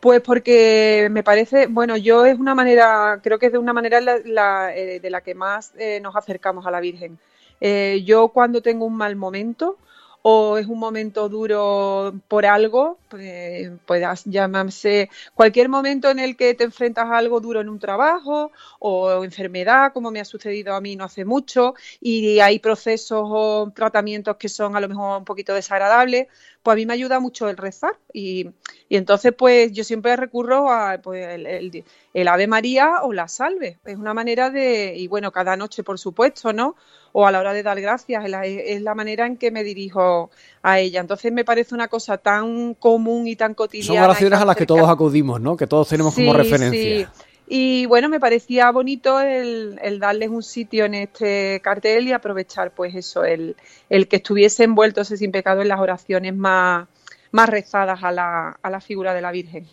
Pues 0.05 0.21
porque 0.21 1.07
me 1.09 1.23
parece, 1.23 1.65
bueno, 1.65 1.97
yo 1.97 2.27
es 2.27 2.37
una 2.37 2.53
manera, 2.53 3.19
creo 3.23 3.39
que 3.39 3.47
es 3.47 3.51
de 3.51 3.57
una 3.57 3.73
manera 3.73 3.99
la, 4.01 4.71
eh, 4.71 4.99
de 4.99 5.09
la 5.09 5.21
que 5.21 5.33
más 5.33 5.73
eh, 5.79 5.99
nos 5.99 6.15
acercamos 6.15 6.67
a 6.67 6.69
la 6.69 6.79
Virgen. 6.79 7.17
Eh, 7.59 8.03
yo 8.05 8.27
cuando 8.27 8.61
tengo 8.61 8.85
un 8.85 8.95
mal 8.95 9.15
momento, 9.15 9.79
o 10.27 10.57
es 10.57 10.65
un 10.65 10.79
momento 10.79 11.29
duro 11.29 12.11
por 12.27 12.47
algo, 12.47 12.97
pues, 13.09 13.69
puedas 13.85 14.25
llamarse 14.25 15.07
cualquier 15.35 15.69
momento 15.69 16.09
en 16.09 16.17
el 16.17 16.35
que 16.35 16.55
te 16.55 16.63
enfrentas 16.63 17.05
a 17.05 17.17
algo 17.17 17.39
duro 17.39 17.61
en 17.61 17.69
un 17.69 17.77
trabajo 17.77 18.51
o 18.79 19.23
enfermedad, 19.23 19.93
como 19.93 20.09
me 20.09 20.19
ha 20.19 20.25
sucedido 20.25 20.73
a 20.73 20.81
mí 20.81 20.95
no 20.95 21.03
hace 21.03 21.25
mucho, 21.25 21.75
y 22.01 22.39
hay 22.39 22.57
procesos 22.57 23.21
o 23.23 23.71
tratamientos 23.75 24.37
que 24.37 24.49
son 24.49 24.75
a 24.75 24.79
lo 24.79 24.89
mejor 24.89 25.19
un 25.19 25.25
poquito 25.25 25.53
desagradables, 25.53 26.25
pues 26.63 26.73
a 26.73 26.75
mí 26.77 26.87
me 26.87 26.93
ayuda 26.93 27.19
mucho 27.19 27.47
el 27.47 27.57
rezar. 27.57 27.95
Y, 28.11 28.49
entonces, 28.89 29.31
pues 29.37 29.71
yo 29.73 29.83
siempre 29.83 30.15
recurro 30.15 30.71
a 30.71 30.97
pues, 31.03 31.27
el, 31.27 31.83
el 32.15 32.27
Ave 32.27 32.47
María 32.47 33.03
o 33.03 33.13
la 33.13 33.27
Salve. 33.27 33.77
Es 33.85 33.97
una 33.97 34.15
manera 34.15 34.49
de, 34.49 34.95
y 34.97 35.07
bueno, 35.07 35.31
cada 35.31 35.55
noche, 35.55 35.83
por 35.83 35.99
supuesto, 35.99 36.51
¿no? 36.51 36.75
O 37.17 37.25
a 37.25 37.31
la 37.31 37.39
hora 37.39 37.53
de 37.53 37.63
dar 37.63 37.79
gracias, 37.79 38.25
es 38.43 38.81
la, 38.81 38.93
manera 38.93 39.25
en 39.25 39.37
que 39.37 39.49
me 39.49 39.63
dirijo 39.63 40.31
a 40.61 40.79
ella. 40.79 40.99
Entonces 40.99 41.31
me 41.31 41.45
parece 41.45 41.73
una 41.73 41.87
cosa 41.87 42.17
tan 42.17 42.73
común 42.73 43.25
y 43.25 43.37
tan 43.37 43.53
cotidiana. 43.53 44.01
Son 44.01 44.03
oraciones 44.03 44.41
a 44.41 44.43
las 44.43 44.57
que 44.57 44.65
todos 44.65 44.89
acudimos, 44.89 45.39
¿no? 45.39 45.55
Que 45.55 45.65
todos 45.65 45.87
tenemos 45.87 46.13
como 46.13 46.33
referencia. 46.33 47.07
Sí. 47.07 47.25
Y 47.47 47.85
bueno, 47.85 48.09
me 48.09 48.19
parecía 48.19 48.69
bonito 48.69 49.21
el, 49.21 49.79
darles 49.97 50.27
un 50.27 50.43
sitio 50.43 50.83
en 50.83 50.95
este 50.95 51.61
cartel 51.63 52.09
y 52.09 52.11
aprovechar 52.11 52.71
pues 52.71 52.93
eso, 52.95 53.23
el, 53.23 53.55
el 53.89 54.09
que 54.09 54.17
estuviese 54.17 54.65
envuelto 54.65 54.99
ese 54.99 55.15
sin 55.15 55.31
pecado 55.31 55.61
en 55.61 55.69
las 55.69 55.79
oraciones 55.79 56.35
más, 56.35 56.85
más 57.31 57.47
rezadas 57.47 58.03
a 58.03 58.11
la, 58.11 58.59
a 58.61 58.69
la 58.69 58.81
figura 58.81 59.13
de 59.13 59.21
la 59.21 59.31
Virgen. 59.31 59.65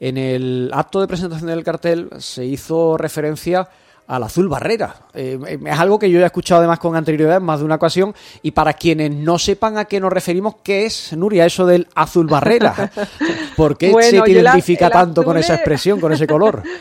En 0.00 0.16
el 0.16 0.70
acto 0.72 1.02
de 1.02 1.08
presentación 1.08 1.50
del 1.50 1.62
cartel 1.62 2.08
se 2.20 2.46
hizo 2.46 2.96
referencia 2.96 3.68
al 4.10 4.24
azul 4.24 4.48
barrera. 4.48 4.96
Eh, 5.14 5.38
es 5.64 5.78
algo 5.78 5.98
que 5.98 6.10
yo 6.10 6.20
he 6.20 6.24
escuchado 6.24 6.58
además 6.58 6.80
con 6.80 6.96
anterioridad 6.96 7.36
en 7.36 7.44
más 7.44 7.60
de 7.60 7.64
una 7.64 7.76
ocasión 7.76 8.12
y 8.42 8.50
para 8.50 8.72
quienes 8.72 9.12
no 9.12 9.38
sepan 9.38 9.78
a 9.78 9.84
qué 9.84 10.00
nos 10.00 10.12
referimos, 10.12 10.56
¿qué 10.64 10.84
es, 10.84 11.16
Nuria, 11.16 11.46
eso 11.46 11.64
del 11.64 11.86
azul 11.94 12.26
barrera? 12.26 12.90
¿Por 13.56 13.78
qué 13.78 13.94
se 14.02 14.16
identifica 14.16 14.90
tanto 14.90 15.22
con 15.22 15.36
esa 15.36 15.54
expresión, 15.54 16.00
con 16.00 16.12
ese 16.12 16.26
color? 16.26 16.62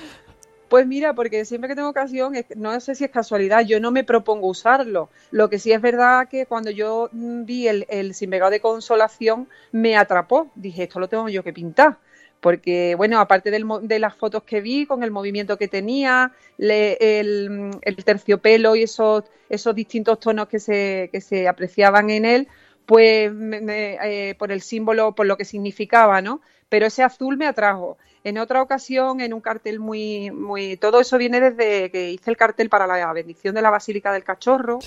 Pues 0.69 0.86
mira, 0.86 1.15
porque 1.15 1.45
siempre 1.45 1.67
que 1.67 1.75
tengo 1.75 1.89
ocasión, 1.89 2.31
no 2.55 2.79
sé 2.79 2.93
si 2.93 3.03
es 3.03 3.09
casualidad, 3.09 3.65
yo 3.65 3.79
no 3.79 3.89
me 3.89 4.03
propongo 4.03 4.48
usarlo. 4.48 5.09
Lo 5.31 5.50
que 5.50 5.57
sí 5.57 5.71
es 5.71 5.81
verdad 5.81 6.27
que 6.29 6.45
cuando 6.45 6.69
yo 6.69 7.09
vi 7.12 7.67
el, 7.67 7.88
el 7.89 8.13
sin 8.13 8.29
de 8.29 8.59
consolación, 8.62 9.48
me 9.71 9.98
atrapó. 9.98 10.51
Dije, 10.53 10.83
esto 10.83 11.00
lo 11.00 11.07
tengo 11.09 11.27
yo 11.27 11.43
que 11.43 11.53
pintar 11.53 11.98
porque 12.41 12.96
bueno, 12.96 13.19
aparte 13.19 13.51
de 13.51 14.00
las 14.00 14.15
fotos 14.15 14.43
que 14.43 14.62
vi, 14.62 14.86
con 14.86 15.03
el 15.03 15.12
movimiento 15.12 15.58
que 15.58 15.67
tenía, 15.67 16.31
el, 16.58 17.72
terciopelo 18.05 18.75
y 18.75 18.84
esos, 18.84 19.24
esos 19.50 19.75
distintos 19.75 20.19
tonos 20.19 20.48
que 20.48 20.60
se, 20.60 21.10
que 21.12 21.22
se 21.22 21.48
apreciaban 21.48 22.10
en 22.10 22.25
él, 22.25 22.48
pues 22.86 23.31
eh, 23.31 24.36
por 24.39 24.51
el 24.51 24.62
símbolo, 24.62 25.13
por 25.13 25.25
lo 25.25 25.38
que 25.38 25.46
significaba, 25.46 26.22
¿no? 26.22 26.41
Pero 26.69 26.86
ese 26.86 27.03
azul 27.03 27.38
me 27.38 27.46
atrajo. 27.46 27.98
En 28.24 28.38
otra 28.38 28.62
ocasión, 28.62 29.22
en 29.22 29.34
un 29.34 29.41
cartel 29.41 29.79
muy, 29.79 30.31
muy, 30.31 30.75
todo 30.77 31.00
eso 31.00 31.17
viene 31.17 31.39
desde 31.39 31.89
que 31.89 32.12
hice 32.12 32.29
el 32.29 32.38
cartel 32.38 32.69
para 32.69 32.86
la 32.86 33.13
bendición 33.13 33.55
de 33.55 33.62
la 33.62 33.69
Basílica 33.69 34.12
del 34.12 34.24
Cachorro, 34.24 34.79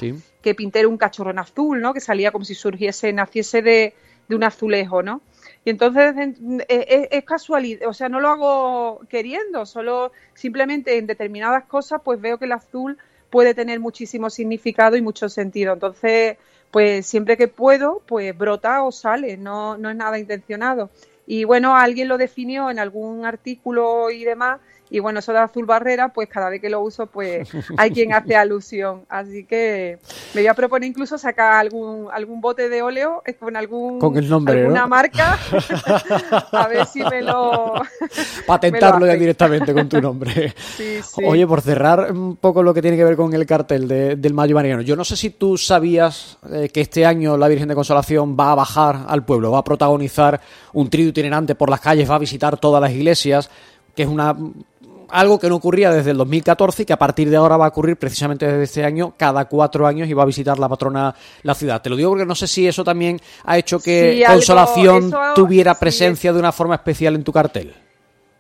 que 0.43 0.55
pinté 0.55 0.87
un 0.87 0.99
cachorro 0.99 1.31
en 1.31 1.39
azul, 1.39 1.81
¿no? 1.81 1.95
Que 1.95 2.01
salía 2.01 2.31
como 2.31 2.45
si 2.45 2.55
surgiese, 2.55 3.13
naciese 3.13 3.63
de, 3.63 3.95
de 4.29 4.37
un 4.37 4.45
azulejo, 4.45 5.03
¿no? 5.03 5.23
Y 5.65 5.71
entonces 5.71 6.15
es, 6.69 7.25
casualidad, 7.25 7.89
o 7.89 7.95
sea, 7.95 8.09
no 8.09 8.21
lo 8.21 8.29
hago 8.29 9.01
queriendo, 9.09 9.65
solo 9.65 10.11
simplemente 10.35 10.99
en 10.99 11.07
determinadas 11.07 11.65
cosas 11.65 12.01
pues 12.05 12.21
veo 12.21 12.39
que 12.39 12.47
el 12.47 12.53
azul 12.53 12.99
puede 13.31 13.55
tener 13.55 13.79
muchísimo 13.79 14.29
significado 14.29 14.97
y 14.97 15.03
mucho 15.03 15.29
sentido. 15.29 15.73
Entonces, 15.73 16.37
pues 16.71 17.07
siempre 17.07 17.37
que 17.37 17.49
puedo, 17.49 18.03
pues 18.07 18.37
brota 18.37 18.83
o 18.83 18.91
sale, 18.91 19.37
no, 19.37 19.77
no 19.77 19.91
es 19.91 19.97
nada 19.97 20.19
intencionado. 20.19 20.91
Y 21.27 21.45
bueno, 21.45 21.77
alguien 21.77 22.09
lo 22.09 22.19
definió 22.19 22.71
en 22.71 22.79
algún 22.79 23.25
artículo 23.25 24.11
y 24.11 24.25
demás, 24.25 24.61
y 24.93 25.01
bueno, 25.01 25.21
eso 25.21 25.33
de 25.33 25.39
azul 25.39 25.65
barrera, 25.65 26.13
pues 26.13 26.29
cada 26.29 26.51
vez 26.51 26.61
que 26.61 26.69
lo 26.69 26.83
uso, 26.83 27.07
pues 27.07 27.49
hay 27.79 27.91
quien 27.93 28.13
hace 28.13 28.37
alusión. 28.37 29.07
Así 29.09 29.45
que 29.45 29.99
me 30.35 30.43
voy 30.43 30.49
a 30.49 30.55
proponer 30.55 30.91
incluso 30.91 31.17
sacar 31.17 31.55
algún, 31.55 32.09
algún 32.13 32.43
bote 32.43 32.69
de 32.69 32.83
óleo 32.83 33.23
con 33.41 33.57
algún 33.57 33.99
con 33.99 34.19
el 34.19 34.29
nombre, 34.29 34.61
alguna 34.61 34.87
marca. 34.87 35.39
a 36.53 36.69
ver 36.69 36.85
si 36.85 37.03
me 37.03 37.23
lo. 37.23 37.73
Patentarlo 38.47 39.07
ya 39.07 39.15
directamente 39.15 39.73
con 39.73 39.89
tu 39.89 39.99
nombre. 39.99 40.53
Sí, 40.77 41.01
sí. 41.03 41.25
Oye, 41.25 41.47
por 41.47 41.63
cerrar 41.63 42.13
un 42.13 42.37
poco 42.37 42.63
lo 42.63 42.75
que 42.75 42.83
tiene 42.83 42.99
que 42.99 43.05
ver 43.05 43.17
con 43.17 43.33
el 43.33 43.47
cartel 43.47 43.89
del 43.89 44.35
Mayo 44.35 44.55
Mariano, 44.55 44.83
yo 44.83 44.95
no 44.95 45.05
sé 45.05 45.17
si 45.17 45.31
tú 45.31 45.57
sabías 45.57 46.37
eh, 46.51 46.69
que 46.69 46.83
este 46.83 47.07
año 47.07 47.39
la 47.39 47.49
Virgen 47.49 47.69
de 47.69 47.75
Consolación 47.75 48.37
va 48.39 48.53
a 48.53 48.57
bajar 48.57 49.07
al 49.09 49.25
pueblo, 49.25 49.53
va 49.53 49.61
a 49.61 49.65
protagonizar 49.65 50.39
un 50.75 50.91
trío 50.91 51.09
itinerante 51.09 51.55
por 51.55 51.71
las 51.71 51.81
calles, 51.81 52.11
va 52.11 52.17
a 52.17 52.19
visitar 52.19 52.59
todas 52.59 52.83
las 52.83 52.91
iglesias 52.91 53.49
que 53.95 54.03
es 54.03 54.09
una 54.09 54.37
algo 55.13 55.39
que 55.39 55.49
no 55.49 55.57
ocurría 55.57 55.91
desde 55.91 56.11
el 56.11 56.17
2014 56.17 56.83
y 56.83 56.87
que 56.87 56.93
a 56.93 56.99
partir 56.99 57.29
de 57.29 57.37
ahora 57.37 57.57
va 57.57 57.67
a 57.67 57.69
ocurrir 57.69 57.97
precisamente 57.97 58.47
desde 58.47 58.63
este 58.63 58.85
año, 58.85 59.15
cada 59.17 59.45
cuatro 59.45 59.87
años 59.87 60.09
y 60.09 60.15
va 60.15 60.23
a 60.23 60.27
visitar 60.27 60.59
la 60.59 60.69
patrona 60.69 61.15
la 61.43 61.55
ciudad. 61.55 61.83
Te 61.83 61.91
lo 61.91 61.97
digo 61.97 62.11
porque 62.11 62.25
no 62.25 62.35
sé 62.35 62.47
si 62.47 62.67
eso 62.67 62.83
también 62.83 63.21
ha 63.45 63.59
hecho 63.59 63.79
que 63.79 64.25
Consolación 64.27 65.13
tuviera 65.35 65.79
presencia 65.79 66.33
de 66.33 66.39
una 66.39 66.51
forma 66.51 66.75
especial 66.75 67.15
en 67.15 67.25
tu 67.25 67.33
cartel. 67.33 67.75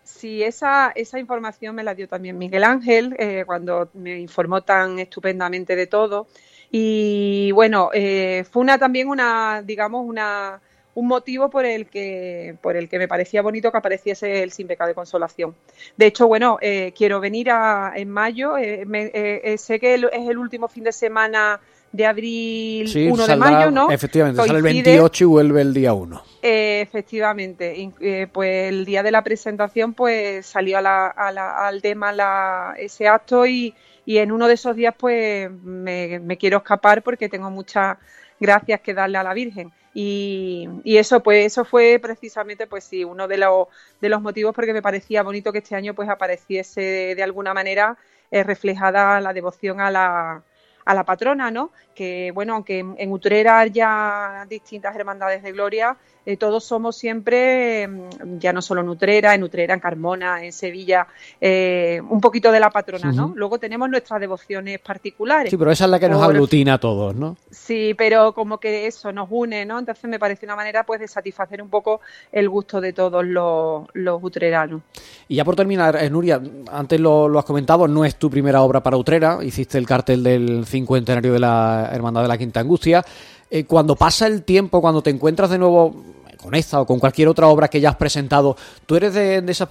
Sí, 0.03 0.43
esa, 0.43 0.93
esa 0.95 1.19
información 1.19 1.75
me 1.75 1.83
la 1.83 1.95
dio 1.95 2.09
también 2.09 2.39
Miguel 2.39 2.65
Ángel 2.65 3.15
eh, 3.19 3.45
cuando 3.45 3.91
me 3.95 4.19
informó 4.19 4.63
tan 4.63 4.99
estupendamente 4.99 5.77
de 5.77 5.87
todo. 5.87 6.27
Y 6.71 7.51
bueno, 7.53 7.91
eh, 7.93 8.45
fue 8.51 8.63
una 8.63 8.79
también 8.79 9.09
una, 9.09 9.63
digamos, 9.63 10.07
una 10.07 10.61
un 10.95 11.07
motivo 11.07 11.49
por 11.49 11.65
el 11.65 11.87
que 11.87 12.57
por 12.61 12.77
el 12.77 12.89
que 12.89 12.99
me 12.99 13.09
parecía 13.09 13.43
bonito 13.43 13.71
que 13.71 13.79
apareciese 13.79 14.43
el 14.43 14.53
sin 14.53 14.67
pecado 14.67 14.89
de 14.89 14.95
consolación. 14.95 15.55
De 15.97 16.07
hecho, 16.07 16.27
bueno, 16.27 16.59
eh, 16.61 16.93
quiero 16.97 17.21
venir 17.21 17.51
a, 17.51 17.93
en 17.97 18.11
mayo. 18.11 18.59
Eh, 18.59 18.85
eh, 18.93 19.57
sé 19.59 19.81
que 19.81 19.95
es 19.95 20.29
el 20.29 20.39
último 20.39 20.69
fin 20.69 20.85
de 20.85 20.93
semana 20.93 21.61
de 21.93 22.07
abril, 22.07 23.11
1 23.13 23.27
de 23.27 23.37
mayo, 23.37 23.71
¿no? 23.71 23.91
Efectivamente, 23.91 24.41
sale 24.43 24.59
el 24.59 24.63
28 24.63 25.25
y 25.25 25.27
vuelve 25.27 25.61
el 25.61 25.75
día 25.75 25.93
1. 25.93 26.23
efectivamente, 26.43 28.29
pues 28.33 28.69
el 28.69 28.85
día 28.87 29.03
de 29.03 29.11
la 29.11 29.23
presentación 29.23 29.93
pues 29.93 30.47
salió 30.47 30.79
al 30.79 31.83
tema 31.83 32.75
ese 32.79 33.09
acto 33.09 33.47
y, 33.47 33.75
en 34.07 34.33
uno 34.33 34.49
de 34.49 34.55
esos 34.55 34.75
días 34.75 34.95
pues 34.99 35.51
me, 35.51 36.19
me 36.19 36.37
quiero 36.39 36.59
escapar 36.59 37.03
porque 37.03 37.29
tengo 37.29 37.51
muchas 37.51 37.99
gracias 38.41 38.81
que 38.81 38.95
darle 38.95 39.19
a 39.19 39.23
la 39.23 39.35
Virgen. 39.35 39.71
Y, 39.95 40.69
eso, 40.85 41.23
pues, 41.23 41.47
eso 41.47 41.65
fue 41.65 41.99
precisamente, 42.01 42.67
pues 42.67 42.85
sí, 42.85 43.05
uno 43.05 43.29
de, 43.29 43.37
los 43.39 43.69
de 44.01 44.09
los 44.09 44.23
motivos 44.23 44.55
porque 44.55 44.73
me 44.73 44.83
parecía 44.83 45.23
bonito 45.23 45.53
que 45.53 45.59
este 45.59 45.75
año 45.75 45.95
pues 45.95 46.09
apareciese 46.09 47.15
de, 47.15 47.23
alguna 47.23 47.53
manera 47.53 47.99
eh, 48.31 48.43
reflejada 48.43 49.21
la 49.21 49.33
devoción 49.33 49.81
a 49.81 49.91
la, 49.91 50.43
a 50.85 50.95
la 50.95 51.05
patrona, 51.05 51.51
¿no? 51.51 51.71
Que 51.95 52.31
bueno, 52.35 52.55
aunque 52.55 52.81
en, 52.81 52.95
en 52.99 53.13
Utrera 53.13 53.61
haya 53.61 54.47
distintas 54.49 54.95
hermandades 54.97 55.43
de 55.43 55.53
gloria, 55.53 55.97
eh, 56.25 56.37
todos 56.37 56.63
somos 56.63 56.97
siempre, 56.97 57.89
mm, 57.89 58.39
ya 58.39 58.53
no 58.53 58.63
solo 58.63 58.81
en 58.83 58.89
Utrera, 58.89 59.35
en 59.35 59.43
Utrera, 59.43 59.75
en 59.75 59.81
Carmona, 59.81 60.45
en 60.45 60.53
Sevilla, 60.53 61.09
eh, 61.41 62.01
un 62.09 62.21
poquito 62.21 62.53
de 62.53 62.61
la 62.61 62.71
patrona, 62.71 63.11
¿no? 63.11 63.33
Luego 63.35 63.59
tenemos 63.59 63.91
nuestras 63.91 64.21
devociones 64.21 64.79
particulares. 64.79 65.51
Sí, 65.51 65.57
pero 65.57 65.73
esa 65.73 65.85
es 65.87 65.91
la 65.91 65.99
que 65.99 66.09
nos 66.09 66.23
aglutina 66.23 66.75
a 66.75 66.79
todos, 66.79 67.17
¿no? 67.17 67.37
Sí, 67.51 67.95
pero 67.99 68.35
como 68.35 68.59
que 68.59 68.87
eso 68.87 69.11
nos 69.11 69.29
une, 69.31 69.67
¿no? 69.67 69.81
Entonces 69.81 70.05
me 70.05 70.21
parece 70.21 70.47
una 70.47 70.55
manera 70.55 70.85
pues 70.85 71.01
de 71.01 71.09
satisfacer 71.09 71.61
un 71.61 71.69
poco 71.69 72.01
el 72.31 72.49
gusto 72.49 72.81
de 72.81 72.93
todos 72.93 73.25
los, 73.27 73.89
los 73.95 74.23
utreranos. 74.23 74.83
Y 75.27 75.37
ya 75.37 75.45
por 75.45 75.57
terminar, 75.57 75.97
eh, 75.97 76.09
Nuria, 76.09 76.41
antes 76.71 77.01
lo, 77.01 77.29
lo, 77.29 77.41
has 77.41 77.45
comentado, 77.45 77.89
no 77.89 78.05
es 78.05 78.15
tu 78.15 78.31
primera 78.31 78.63
obra 78.63 78.81
para 78.81 78.97
Utrera, 78.97 79.39
hiciste 79.43 79.77
el 79.77 79.87
cartel 79.87 80.23
del 80.23 80.67
cincuentenario 80.73 81.33
de 81.33 81.39
la 81.39 81.89
Hermandad 81.93 82.23
de 82.23 82.29
la 82.29 82.39
Quinta 82.39 82.59
Angustia. 82.59 83.05
Eh, 83.49 83.65
cuando 83.65 83.95
pasa 83.95 84.27
el 84.27 84.43
tiempo, 84.43 84.81
cuando 84.81 85.03
te 85.03 85.11
encuentras 85.11 85.51
de 85.51 85.59
nuevo 85.59 85.95
con 86.43 86.55
esta 86.55 86.81
o 86.81 86.87
con 86.87 86.99
cualquier 86.99 87.29
otra 87.29 87.47
obra 87.47 87.69
que 87.69 87.81
ya 87.81 87.91
has 87.91 87.97
presentado, 87.97 88.57
tú 88.85 88.97
eres 88.97 89.15
de, 89.15 89.45
esas 89.47 89.69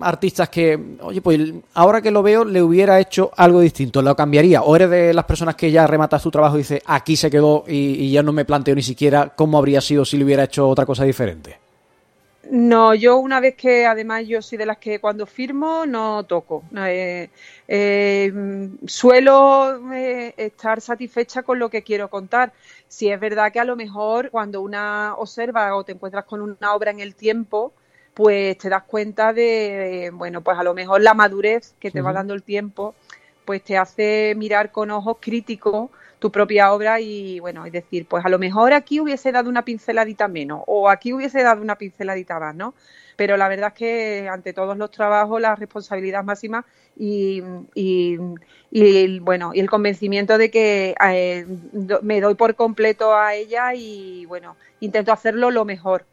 artistas 0.00 0.48
que, 0.48 0.96
oye, 1.02 1.20
pues 1.20 1.52
ahora 1.74 2.00
que 2.00 2.10
lo 2.10 2.22
veo 2.22 2.44
le 2.44 2.62
hubiera 2.62 2.98
hecho 2.98 3.30
algo 3.36 3.60
distinto, 3.60 4.00
lo 4.00 4.16
cambiaría, 4.16 4.62
o 4.62 4.74
eres 4.74 4.88
de 4.88 5.12
las 5.12 5.26
personas 5.26 5.54
que 5.54 5.70
ya 5.70 5.86
rematas 5.86 6.22
tu 6.22 6.30
trabajo 6.30 6.54
y 6.54 6.58
dices, 6.58 6.80
aquí 6.86 7.16
se 7.16 7.30
quedó 7.30 7.64
y, 7.68 8.10
ya 8.10 8.22
no 8.22 8.32
me 8.32 8.44
planteo 8.44 8.74
ni 8.74 8.82
siquiera 8.82 9.34
cómo 9.36 9.58
habría 9.58 9.80
sido 9.80 10.04
si 10.04 10.16
le 10.16 10.24
hubiera 10.24 10.44
hecho 10.44 10.66
otra 10.68 10.86
cosa 10.86 11.04
diferente. 11.04 11.63
No, 12.50 12.94
yo 12.94 13.16
una 13.18 13.40
vez 13.40 13.54
que 13.54 13.86
además 13.86 14.26
yo 14.26 14.42
soy 14.42 14.58
de 14.58 14.66
las 14.66 14.78
que 14.78 14.98
cuando 14.98 15.26
firmo 15.26 15.86
no 15.86 16.24
toco. 16.24 16.64
Eh, 16.76 17.30
eh, 17.68 18.32
suelo 18.86 19.92
eh, 19.92 20.34
estar 20.36 20.80
satisfecha 20.80 21.42
con 21.42 21.58
lo 21.58 21.70
que 21.70 21.82
quiero 21.82 22.10
contar. 22.10 22.52
Si 22.88 23.10
es 23.10 23.18
verdad 23.18 23.52
que 23.52 23.60
a 23.60 23.64
lo 23.64 23.76
mejor 23.76 24.30
cuando 24.30 24.60
una 24.62 25.14
observa 25.16 25.74
o 25.74 25.84
te 25.84 25.92
encuentras 25.92 26.24
con 26.24 26.40
una 26.40 26.74
obra 26.74 26.90
en 26.90 27.00
el 27.00 27.14
tiempo, 27.14 27.72
pues 28.14 28.58
te 28.58 28.68
das 28.68 28.84
cuenta 28.84 29.32
de, 29.32 30.10
bueno, 30.12 30.40
pues 30.42 30.58
a 30.58 30.62
lo 30.62 30.74
mejor 30.74 31.00
la 31.00 31.14
madurez 31.14 31.74
que 31.80 31.90
te 31.90 32.00
va 32.00 32.12
dando 32.12 32.34
el 32.34 32.42
tiempo, 32.42 32.94
pues 33.44 33.62
te 33.62 33.76
hace 33.76 34.34
mirar 34.36 34.70
con 34.70 34.90
ojos 34.90 35.16
críticos 35.20 35.90
tu 36.24 36.32
propia 36.32 36.72
obra 36.72 37.00
y 37.00 37.38
bueno, 37.38 37.66
es 37.66 37.72
decir, 37.72 38.06
pues 38.08 38.24
a 38.24 38.30
lo 38.30 38.38
mejor 38.38 38.72
aquí 38.72 38.98
hubiese 38.98 39.30
dado 39.30 39.50
una 39.50 39.62
pinceladita 39.62 40.26
menos 40.26 40.62
o 40.66 40.88
aquí 40.88 41.12
hubiese 41.12 41.42
dado 41.42 41.60
una 41.60 41.76
pinceladita 41.76 42.40
más, 42.40 42.54
¿no? 42.54 42.74
Pero 43.16 43.36
la 43.36 43.46
verdad 43.46 43.74
es 43.74 43.78
que 43.78 44.28
ante 44.30 44.54
todos 44.54 44.78
los 44.78 44.90
trabajos 44.90 45.38
la 45.38 45.54
responsabilidad 45.54 46.24
máxima 46.24 46.64
y, 46.96 47.42
y, 47.74 48.16
y 48.70 49.18
bueno, 49.18 49.50
y 49.52 49.60
el 49.60 49.68
convencimiento 49.68 50.38
de 50.38 50.50
que 50.50 50.94
eh, 51.06 51.46
me 52.00 52.22
doy 52.22 52.36
por 52.36 52.54
completo 52.54 53.14
a 53.14 53.34
ella 53.34 53.74
y 53.74 54.24
bueno, 54.24 54.56
intento 54.80 55.12
hacerlo 55.12 55.50
lo 55.50 55.66
mejor 55.66 56.06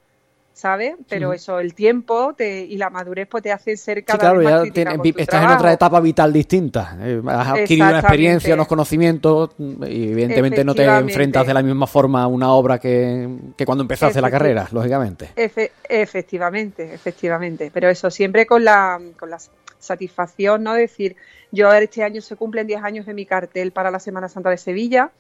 ¿sabes? 0.54 0.96
Pero 1.08 1.34
eso, 1.34 1.60
el 1.60 1.74
tiempo 1.74 2.36
y 2.40 2.78
la 2.78 2.90
madurez 2.90 3.28
pues 3.28 3.44
te 3.44 3.52
hacen 3.52 3.78
ser 3.78 4.04
cada 4.04 4.34
vez 4.34 4.44
más 4.44 4.72
ya 4.74 4.92
estás 5.18 5.44
en 5.44 5.50
otra 5.50 5.74
etapa 5.74 6.00
vital 6.00 6.34
distinta. 6.34 6.98
Eh, 7.02 7.22
has 7.28 7.48
adquirido 7.50 7.88
una 7.88 8.00
experiencia, 8.00 8.54
unos 8.54 8.68
conocimientos 8.68 9.52
y 9.58 10.12
evidentemente 10.12 10.64
no 10.64 10.76
te 10.76 10.86
enfrentas 10.86 11.48
de 11.48 11.54
la 11.54 11.62
misma 11.62 11.88
forma 11.88 12.24
a 12.24 12.28
una 12.28 12.52
obra 12.52 12.80
que, 12.80 13.28
cuando 13.66 13.84
empezaste 13.84 14.22
la 14.22 14.32
carrera, 14.32 14.68
lógicamente. 14.72 15.32
efectivamente, 15.36 16.94
efectivamente. 16.94 17.72
Pero 17.74 17.90
eso, 17.90 18.10
siempre 18.10 18.46
con 18.46 18.64
la, 18.64 19.00
con 19.18 19.30
la 19.30 19.40
satisfacción, 19.80 20.64
¿no? 20.64 20.74
Decir, 20.74 21.16
yo 21.52 21.72
este 21.74 22.04
año 22.04 22.22
se 22.22 22.36
cumplen 22.36 22.68
10 22.68 22.84
años 22.84 23.06
de 23.06 23.14
mi 23.14 23.26
cartel 23.26 23.72
para 23.72 23.92
la 23.92 24.00
Semana 24.00 24.30
Santa 24.30 24.50
de 24.50 24.58
Sevilla, 24.58 25.12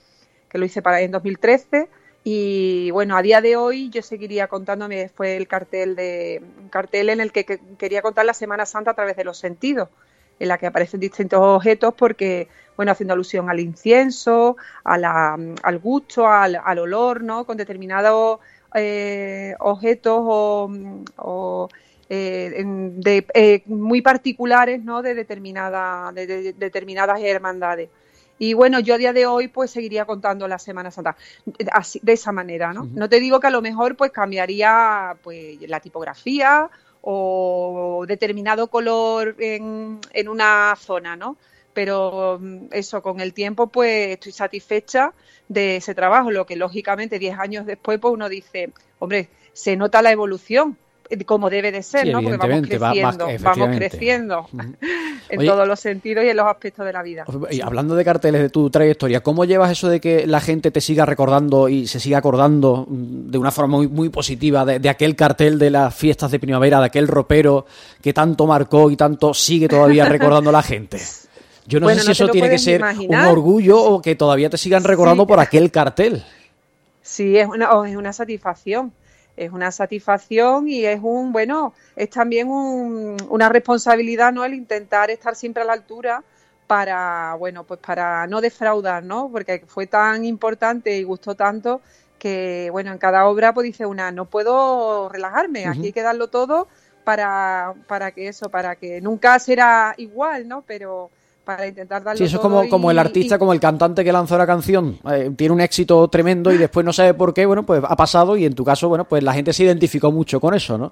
que 0.49 0.57
lo 0.57 0.65
hice 0.65 0.81
para 0.81 1.01
en 1.01 1.11
2013 1.11 1.89
y 2.23 2.91
bueno, 2.91 3.17
a 3.17 3.21
día 3.21 3.41
de 3.41 3.55
hoy 3.55 3.89
yo 3.89 4.01
seguiría 4.01 4.47
contándome, 4.47 5.09
fue 5.09 5.37
el 5.37 5.47
cartel 5.47 5.95
de 5.95 6.41
cartel 6.69 7.09
en 7.09 7.19
el 7.19 7.31
que, 7.31 7.59
quería 7.77 8.01
contar 8.01 8.25
la 8.25 8.33
Semana 8.33 8.65
Santa 8.65 8.91
a 8.91 8.93
través 8.93 9.15
de 9.17 9.23
los 9.23 9.37
sentidos, 9.37 9.89
en 10.39 10.47
la 10.47 10.57
que 10.57 10.67
aparecen 10.67 10.99
distintos 10.99 11.39
objetos 11.39 11.93
porque, 11.95 12.47
bueno, 12.77 12.91
haciendo 12.91 13.13
alusión 13.13 13.49
al 13.49 13.59
incienso, 13.59 14.55
a 14.83 14.97
la, 14.97 15.37
al 15.63 15.79
gusto, 15.79 16.27
al, 16.27 16.59
al, 16.63 16.79
olor, 16.79 17.23
¿no? 17.23 17.45
Con 17.45 17.57
determinados 17.57 18.39
eh, 18.75 19.55
objetos 19.59 20.19
o, 20.23 21.69
eh, 22.09 22.63
de, 22.65 23.25
eh, 23.33 23.63
muy 23.65 24.01
particulares 24.01 24.83
¿no? 24.83 25.01
de, 25.01 25.13
determinada, 25.13 26.11
de, 26.13 26.53
determinadas 26.53 27.19
hermandades. 27.21 27.89
Y 28.41 28.55
bueno, 28.55 28.79
yo 28.79 28.95
a 28.95 28.97
día 28.97 29.13
de 29.13 29.27
hoy 29.27 29.49
pues 29.49 29.69
seguiría 29.69 30.05
contando 30.05 30.47
la 30.47 30.57
Semana 30.57 30.89
Santa 30.89 31.15
así, 31.71 31.99
de 32.01 32.13
esa 32.13 32.31
manera, 32.31 32.73
¿no? 32.73 32.89
No 32.91 33.07
te 33.07 33.19
digo 33.19 33.39
que 33.39 33.45
a 33.45 33.51
lo 33.51 33.61
mejor 33.61 33.95
pues 33.95 34.11
cambiaría 34.11 35.15
pues 35.21 35.61
la 35.69 35.79
tipografía 35.79 36.67
o 37.01 38.03
determinado 38.07 38.65
color 38.65 39.35
en, 39.37 39.99
en 40.11 40.27
una 40.27 40.75
zona, 40.75 41.15
¿no? 41.15 41.37
Pero 41.73 42.39
mm, 42.41 42.69
eso, 42.71 43.03
con 43.03 43.19
el 43.19 43.35
tiempo 43.35 43.67
pues 43.67 44.13
estoy 44.13 44.31
satisfecha 44.31 45.13
de 45.47 45.75
ese 45.75 45.93
trabajo, 45.93 46.31
lo 46.31 46.47
que 46.47 46.55
lógicamente 46.55 47.19
10 47.19 47.37
años 47.37 47.67
después 47.67 47.99
pues 47.99 48.11
uno 48.11 48.27
dice, 48.27 48.71
hombre, 48.97 49.29
se 49.53 49.75
nota 49.75 50.01
la 50.01 50.11
evolución, 50.11 50.79
como 51.25 51.49
debe 51.49 51.71
de 51.71 51.83
ser, 51.83 52.07
¿no? 52.07 52.21
Porque 52.21 52.37
vamos 52.37 52.67
creciendo, 52.67 53.27
vamos 53.41 53.75
creciendo 53.75 54.49
en 55.29 55.45
todos 55.45 55.67
los 55.67 55.79
sentidos 55.79 56.25
y 56.25 56.29
en 56.29 56.37
los 56.37 56.47
aspectos 56.47 56.85
de 56.85 56.93
la 56.93 57.03
vida. 57.03 57.25
Y 57.49 57.61
hablando 57.61 57.95
de 57.95 58.05
carteles 58.05 58.41
de 58.41 58.49
tu 58.49 58.69
trayectoria, 58.69 59.21
¿cómo 59.21 59.45
llevas 59.45 59.71
eso 59.71 59.89
de 59.89 59.99
que 59.99 60.25
la 60.27 60.39
gente 60.39 60.71
te 60.71 60.81
siga 60.81 61.05
recordando 61.05 61.69
y 61.69 61.87
se 61.87 61.99
siga 61.99 62.19
acordando 62.19 62.85
mm, 62.87 63.31
de 63.31 63.37
una 63.37 63.51
forma 63.51 63.77
muy, 63.77 63.87
muy 63.87 64.09
positiva 64.09 64.65
de, 64.65 64.89
aquel 64.89 65.15
cartel 65.15 65.59
de 65.59 65.69
las 65.69 65.93
fiestas 65.93 66.31
de 66.31 66.39
primavera, 66.39 66.79
de 66.79 66.85
aquel 66.85 67.07
ropero 67.07 67.65
que 68.01 68.13
tanto 68.13 68.45
marcó 68.47 68.89
y 68.91 68.95
tanto 68.95 69.33
sigue 69.33 69.67
todavía 69.67 70.05
recordando 70.05 70.51
la 70.51 70.63
gente? 70.63 70.99
Yo 71.67 71.79
no 71.79 71.89
sé 71.89 72.01
si 72.01 72.11
eso 72.11 72.27
tiene 72.27 72.49
que 72.49 72.59
ser 72.59 72.81
un 73.07 73.15
orgullo 73.15 73.81
o 73.81 74.01
que 74.01 74.15
todavía 74.15 74.49
te 74.49 74.57
sigan 74.57 74.83
recordando 74.83 75.27
por 75.27 75.39
aquel 75.39 75.71
cartel. 75.71 76.23
Sí, 77.01 77.37
es 77.37 77.47
una, 77.47 77.69
es 77.87 77.95
una 77.95 78.13
satisfacción 78.13 78.91
es 79.37 79.51
una 79.51 79.71
satisfacción 79.71 80.67
y 80.67 80.85
es 80.85 80.99
un, 81.01 81.31
bueno, 81.31 81.73
es 81.95 82.09
también 82.09 82.49
una 82.49 83.49
responsabilidad, 83.49 84.31
¿no? 84.31 84.43
El 84.43 84.53
intentar 84.53 85.09
estar 85.09 85.35
siempre 85.35 85.63
a 85.63 85.65
la 85.65 85.73
altura 85.73 86.23
para, 86.67 87.35
bueno, 87.35 87.63
pues 87.65 87.79
para 87.79 88.27
no 88.27 88.39
defraudar, 88.41 89.03
¿no? 89.03 89.29
Porque 89.31 89.63
fue 89.67 89.87
tan 89.87 90.25
importante 90.25 90.97
y 90.97 91.03
gustó 91.03 91.35
tanto 91.35 91.81
que, 92.17 92.69
bueno, 92.71 92.91
en 92.91 92.97
cada 92.97 93.25
obra 93.25 93.53
pues 93.53 93.65
dice 93.65 93.85
una, 93.85 94.11
no 94.11 94.25
puedo 94.25 95.09
relajarme, 95.09 95.65
aquí 95.65 95.87
hay 95.87 95.91
que 95.91 96.03
darlo 96.03 96.27
todo 96.29 96.67
para, 97.03 97.73
para 97.87 98.11
que 98.11 98.27
eso, 98.27 98.49
para 98.49 98.75
que 98.75 99.01
nunca 99.01 99.39
será 99.39 99.95
igual, 99.97 100.47
¿no? 100.47 100.61
Pero 100.61 101.09
para 101.57 101.67
intentar 101.67 102.03
darle 102.03 102.17
Sí, 102.17 102.23
eso 102.25 102.37
es 102.37 102.41
como, 102.41 102.67
como 102.69 102.91
el 102.91 102.99
artista, 102.99 103.37
como 103.37 103.53
el 103.53 103.59
cantante 103.59 104.03
que 104.03 104.11
lanzó 104.11 104.37
la 104.37 104.47
canción, 104.47 104.99
eh, 105.11 105.31
tiene 105.35 105.53
un 105.53 105.61
éxito 105.61 106.07
tremendo 106.07 106.51
y 106.51 106.57
después 106.57 106.85
no 106.85 106.93
sabe 106.93 107.13
por 107.13 107.33
qué, 107.33 107.45
bueno, 107.45 107.65
pues 107.65 107.81
ha 107.83 107.95
pasado 107.95 108.37
y 108.37 108.45
en 108.45 108.53
tu 108.53 108.63
caso, 108.63 108.89
bueno, 108.89 109.05
pues 109.05 109.23
la 109.23 109.33
gente 109.33 109.53
se 109.53 109.63
identificó 109.63 110.11
mucho 110.11 110.39
con 110.39 110.53
eso, 110.53 110.77
¿no? 110.77 110.91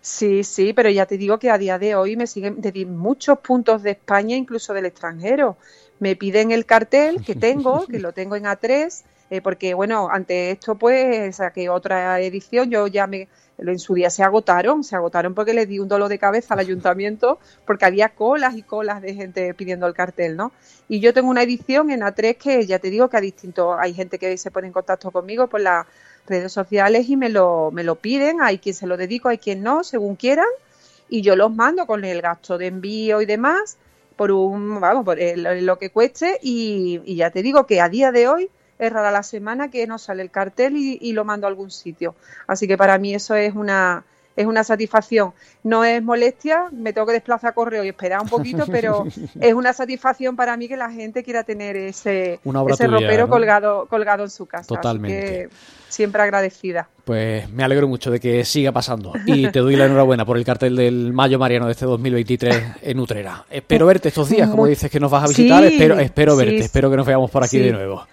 Sí, 0.00 0.44
sí, 0.44 0.72
pero 0.72 0.88
ya 0.90 1.06
te 1.06 1.18
digo 1.18 1.38
que 1.38 1.50
a 1.50 1.58
día 1.58 1.78
de 1.78 1.94
hoy 1.94 2.16
me 2.16 2.26
siguen 2.26 2.60
de 2.60 2.86
muchos 2.86 3.38
puntos 3.40 3.82
de 3.82 3.92
España, 3.92 4.36
incluso 4.36 4.72
del 4.72 4.86
extranjero. 4.86 5.56
Me 5.98 6.16
piden 6.16 6.50
el 6.52 6.66
cartel 6.66 7.22
que 7.24 7.34
tengo, 7.34 7.86
que 7.86 7.98
lo 7.98 8.12
tengo 8.12 8.36
en 8.36 8.44
A3, 8.44 9.02
eh, 9.30 9.40
porque 9.42 9.74
bueno, 9.74 10.08
ante 10.10 10.52
esto 10.52 10.76
pues 10.76 11.36
saqué 11.36 11.68
otra 11.68 12.20
edición, 12.20 12.70
yo 12.70 12.86
ya 12.86 13.06
me 13.06 13.28
en 13.58 13.78
su 13.78 13.94
día 13.94 14.10
se 14.10 14.22
agotaron, 14.22 14.84
se 14.84 14.96
agotaron 14.96 15.34
porque 15.34 15.52
le 15.52 15.66
di 15.66 15.78
un 15.78 15.88
dolor 15.88 16.08
de 16.08 16.18
cabeza 16.18 16.54
al 16.54 16.60
ayuntamiento 16.60 17.38
porque 17.66 17.84
había 17.84 18.10
colas 18.10 18.56
y 18.56 18.62
colas 18.62 19.02
de 19.02 19.14
gente 19.14 19.52
pidiendo 19.54 19.86
el 19.86 19.94
cartel, 19.94 20.36
¿no? 20.36 20.52
Y 20.88 21.00
yo 21.00 21.12
tengo 21.12 21.28
una 21.28 21.42
edición 21.42 21.90
en 21.90 22.00
A3 22.00 22.36
que 22.36 22.66
ya 22.66 22.78
te 22.78 22.90
digo 22.90 23.08
que 23.08 23.16
a 23.16 23.20
distinto, 23.20 23.78
hay 23.78 23.94
gente 23.94 24.18
que 24.18 24.36
se 24.38 24.50
pone 24.50 24.68
en 24.68 24.72
contacto 24.72 25.10
conmigo 25.10 25.48
por 25.48 25.60
las 25.60 25.86
redes 26.26 26.52
sociales 26.52 27.08
y 27.08 27.16
me 27.16 27.28
lo, 27.28 27.70
me 27.72 27.82
lo 27.82 27.96
piden, 27.96 28.40
hay 28.40 28.58
quien 28.58 28.74
se 28.74 28.86
lo 28.86 28.96
dedico, 28.96 29.28
hay 29.28 29.38
quien 29.38 29.62
no, 29.62 29.82
según 29.82 30.16
quieran, 30.16 30.46
y 31.08 31.22
yo 31.22 31.36
los 31.36 31.54
mando 31.54 31.86
con 31.86 32.04
el 32.04 32.20
gasto 32.20 32.58
de 32.58 32.66
envío 32.66 33.20
y 33.20 33.26
demás 33.26 33.78
por 34.18 34.32
un, 34.32 34.80
vamos, 34.80 35.04
por 35.04 35.16
lo 35.16 35.78
que 35.78 35.90
cueste. 35.90 36.38
Y, 36.42 37.00
y 37.04 37.16
ya 37.16 37.30
te 37.30 37.42
digo 37.42 37.66
que 37.66 37.80
a 37.80 37.88
día 37.88 38.12
de 38.12 38.28
hoy 38.28 38.50
es 38.78 38.92
rara 38.92 39.10
la 39.10 39.22
semana 39.22 39.70
que 39.70 39.86
no 39.86 39.98
sale 39.98 40.22
el 40.22 40.30
cartel 40.30 40.76
y, 40.76 41.12
lo 41.12 41.24
mando 41.24 41.46
a 41.46 41.50
algún 41.50 41.70
sitio. 41.70 42.14
Así 42.46 42.68
que 42.68 42.76
para 42.76 42.98
mí 42.98 43.14
eso 43.14 43.34
es 43.34 43.54
una, 43.54 44.04
es 44.36 44.46
una 44.46 44.62
satisfacción. 44.62 45.32
No 45.64 45.84
es 45.84 46.02
molestia, 46.02 46.66
me 46.70 46.92
tengo 46.92 47.06
que 47.08 47.14
desplazar 47.14 47.50
a 47.50 47.54
correo 47.54 47.82
y 47.82 47.88
esperar 47.88 48.20
un 48.20 48.28
poquito, 48.28 48.66
pero 48.70 49.04
es 49.40 49.54
una 49.54 49.72
satisfacción 49.72 50.36
para 50.36 50.56
mí 50.56 50.68
que 50.68 50.76
la 50.76 50.90
gente 50.90 51.24
quiera 51.24 51.42
tener 51.42 51.76
ese, 51.76 52.38
ese 52.70 52.86
ropero 52.86 53.28
colgado, 53.28 53.86
colgado 53.86 54.22
en 54.22 54.30
su 54.30 54.46
casa. 54.46 54.68
Totalmente. 54.68 55.48
siempre 55.88 56.22
agradecida. 56.22 56.88
Pues 57.04 57.50
me 57.50 57.64
alegro 57.64 57.88
mucho 57.88 58.10
de 58.10 58.20
que 58.20 58.44
siga 58.44 58.70
pasando 58.70 59.12
y 59.26 59.50
te 59.50 59.58
doy 59.58 59.74
la 59.74 59.86
enhorabuena 59.86 60.24
por 60.24 60.36
el 60.36 60.44
cartel 60.44 60.76
del 60.76 61.12
Mayo 61.12 61.38
Mariano 61.38 61.66
de 61.66 61.72
este 61.72 61.86
2023 61.86 62.62
en 62.82 63.00
Utrera. 63.00 63.44
Espero 63.50 63.86
verte 63.86 64.08
estos 64.08 64.28
días, 64.28 64.48
como 64.48 64.66
dices 64.66 64.90
que 64.90 65.00
nos 65.00 65.10
vas 65.10 65.24
a 65.24 65.28
visitar, 65.28 65.64
espero, 65.64 65.98
espero 65.98 66.36
verte, 66.36 66.58
espero 66.58 66.90
que 66.90 66.96
nos 66.96 67.06
veamos 67.06 67.30
por 67.30 67.42
aquí 67.42 67.58
de 67.58 67.72
nuevo. 67.72 68.06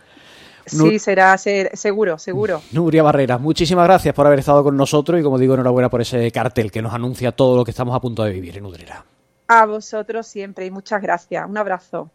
Sí, 0.65 0.99
será 0.99 1.37
ser, 1.37 1.75
seguro, 1.75 2.17
seguro. 2.17 2.61
Nuria 2.71 3.03
Barrera, 3.03 3.37
muchísimas 3.37 3.85
gracias 3.85 4.13
por 4.13 4.25
haber 4.25 4.39
estado 4.39 4.63
con 4.63 4.75
nosotros 4.75 5.19
y 5.19 5.23
como 5.23 5.37
digo, 5.37 5.53
enhorabuena 5.53 5.89
por 5.89 6.01
ese 6.01 6.31
cartel 6.31 6.71
que 6.71 6.81
nos 6.81 6.93
anuncia 6.93 7.31
todo 7.31 7.55
lo 7.55 7.63
que 7.63 7.71
estamos 7.71 7.95
a 7.95 7.99
punto 7.99 8.23
de 8.23 8.31
vivir 8.31 8.57
en 8.57 8.65
Udrera. 8.65 9.05
A 9.47 9.65
vosotros 9.65 10.25
siempre 10.25 10.65
y 10.65 10.71
muchas 10.71 11.01
gracias. 11.01 11.47
Un 11.47 11.57
abrazo. 11.57 12.09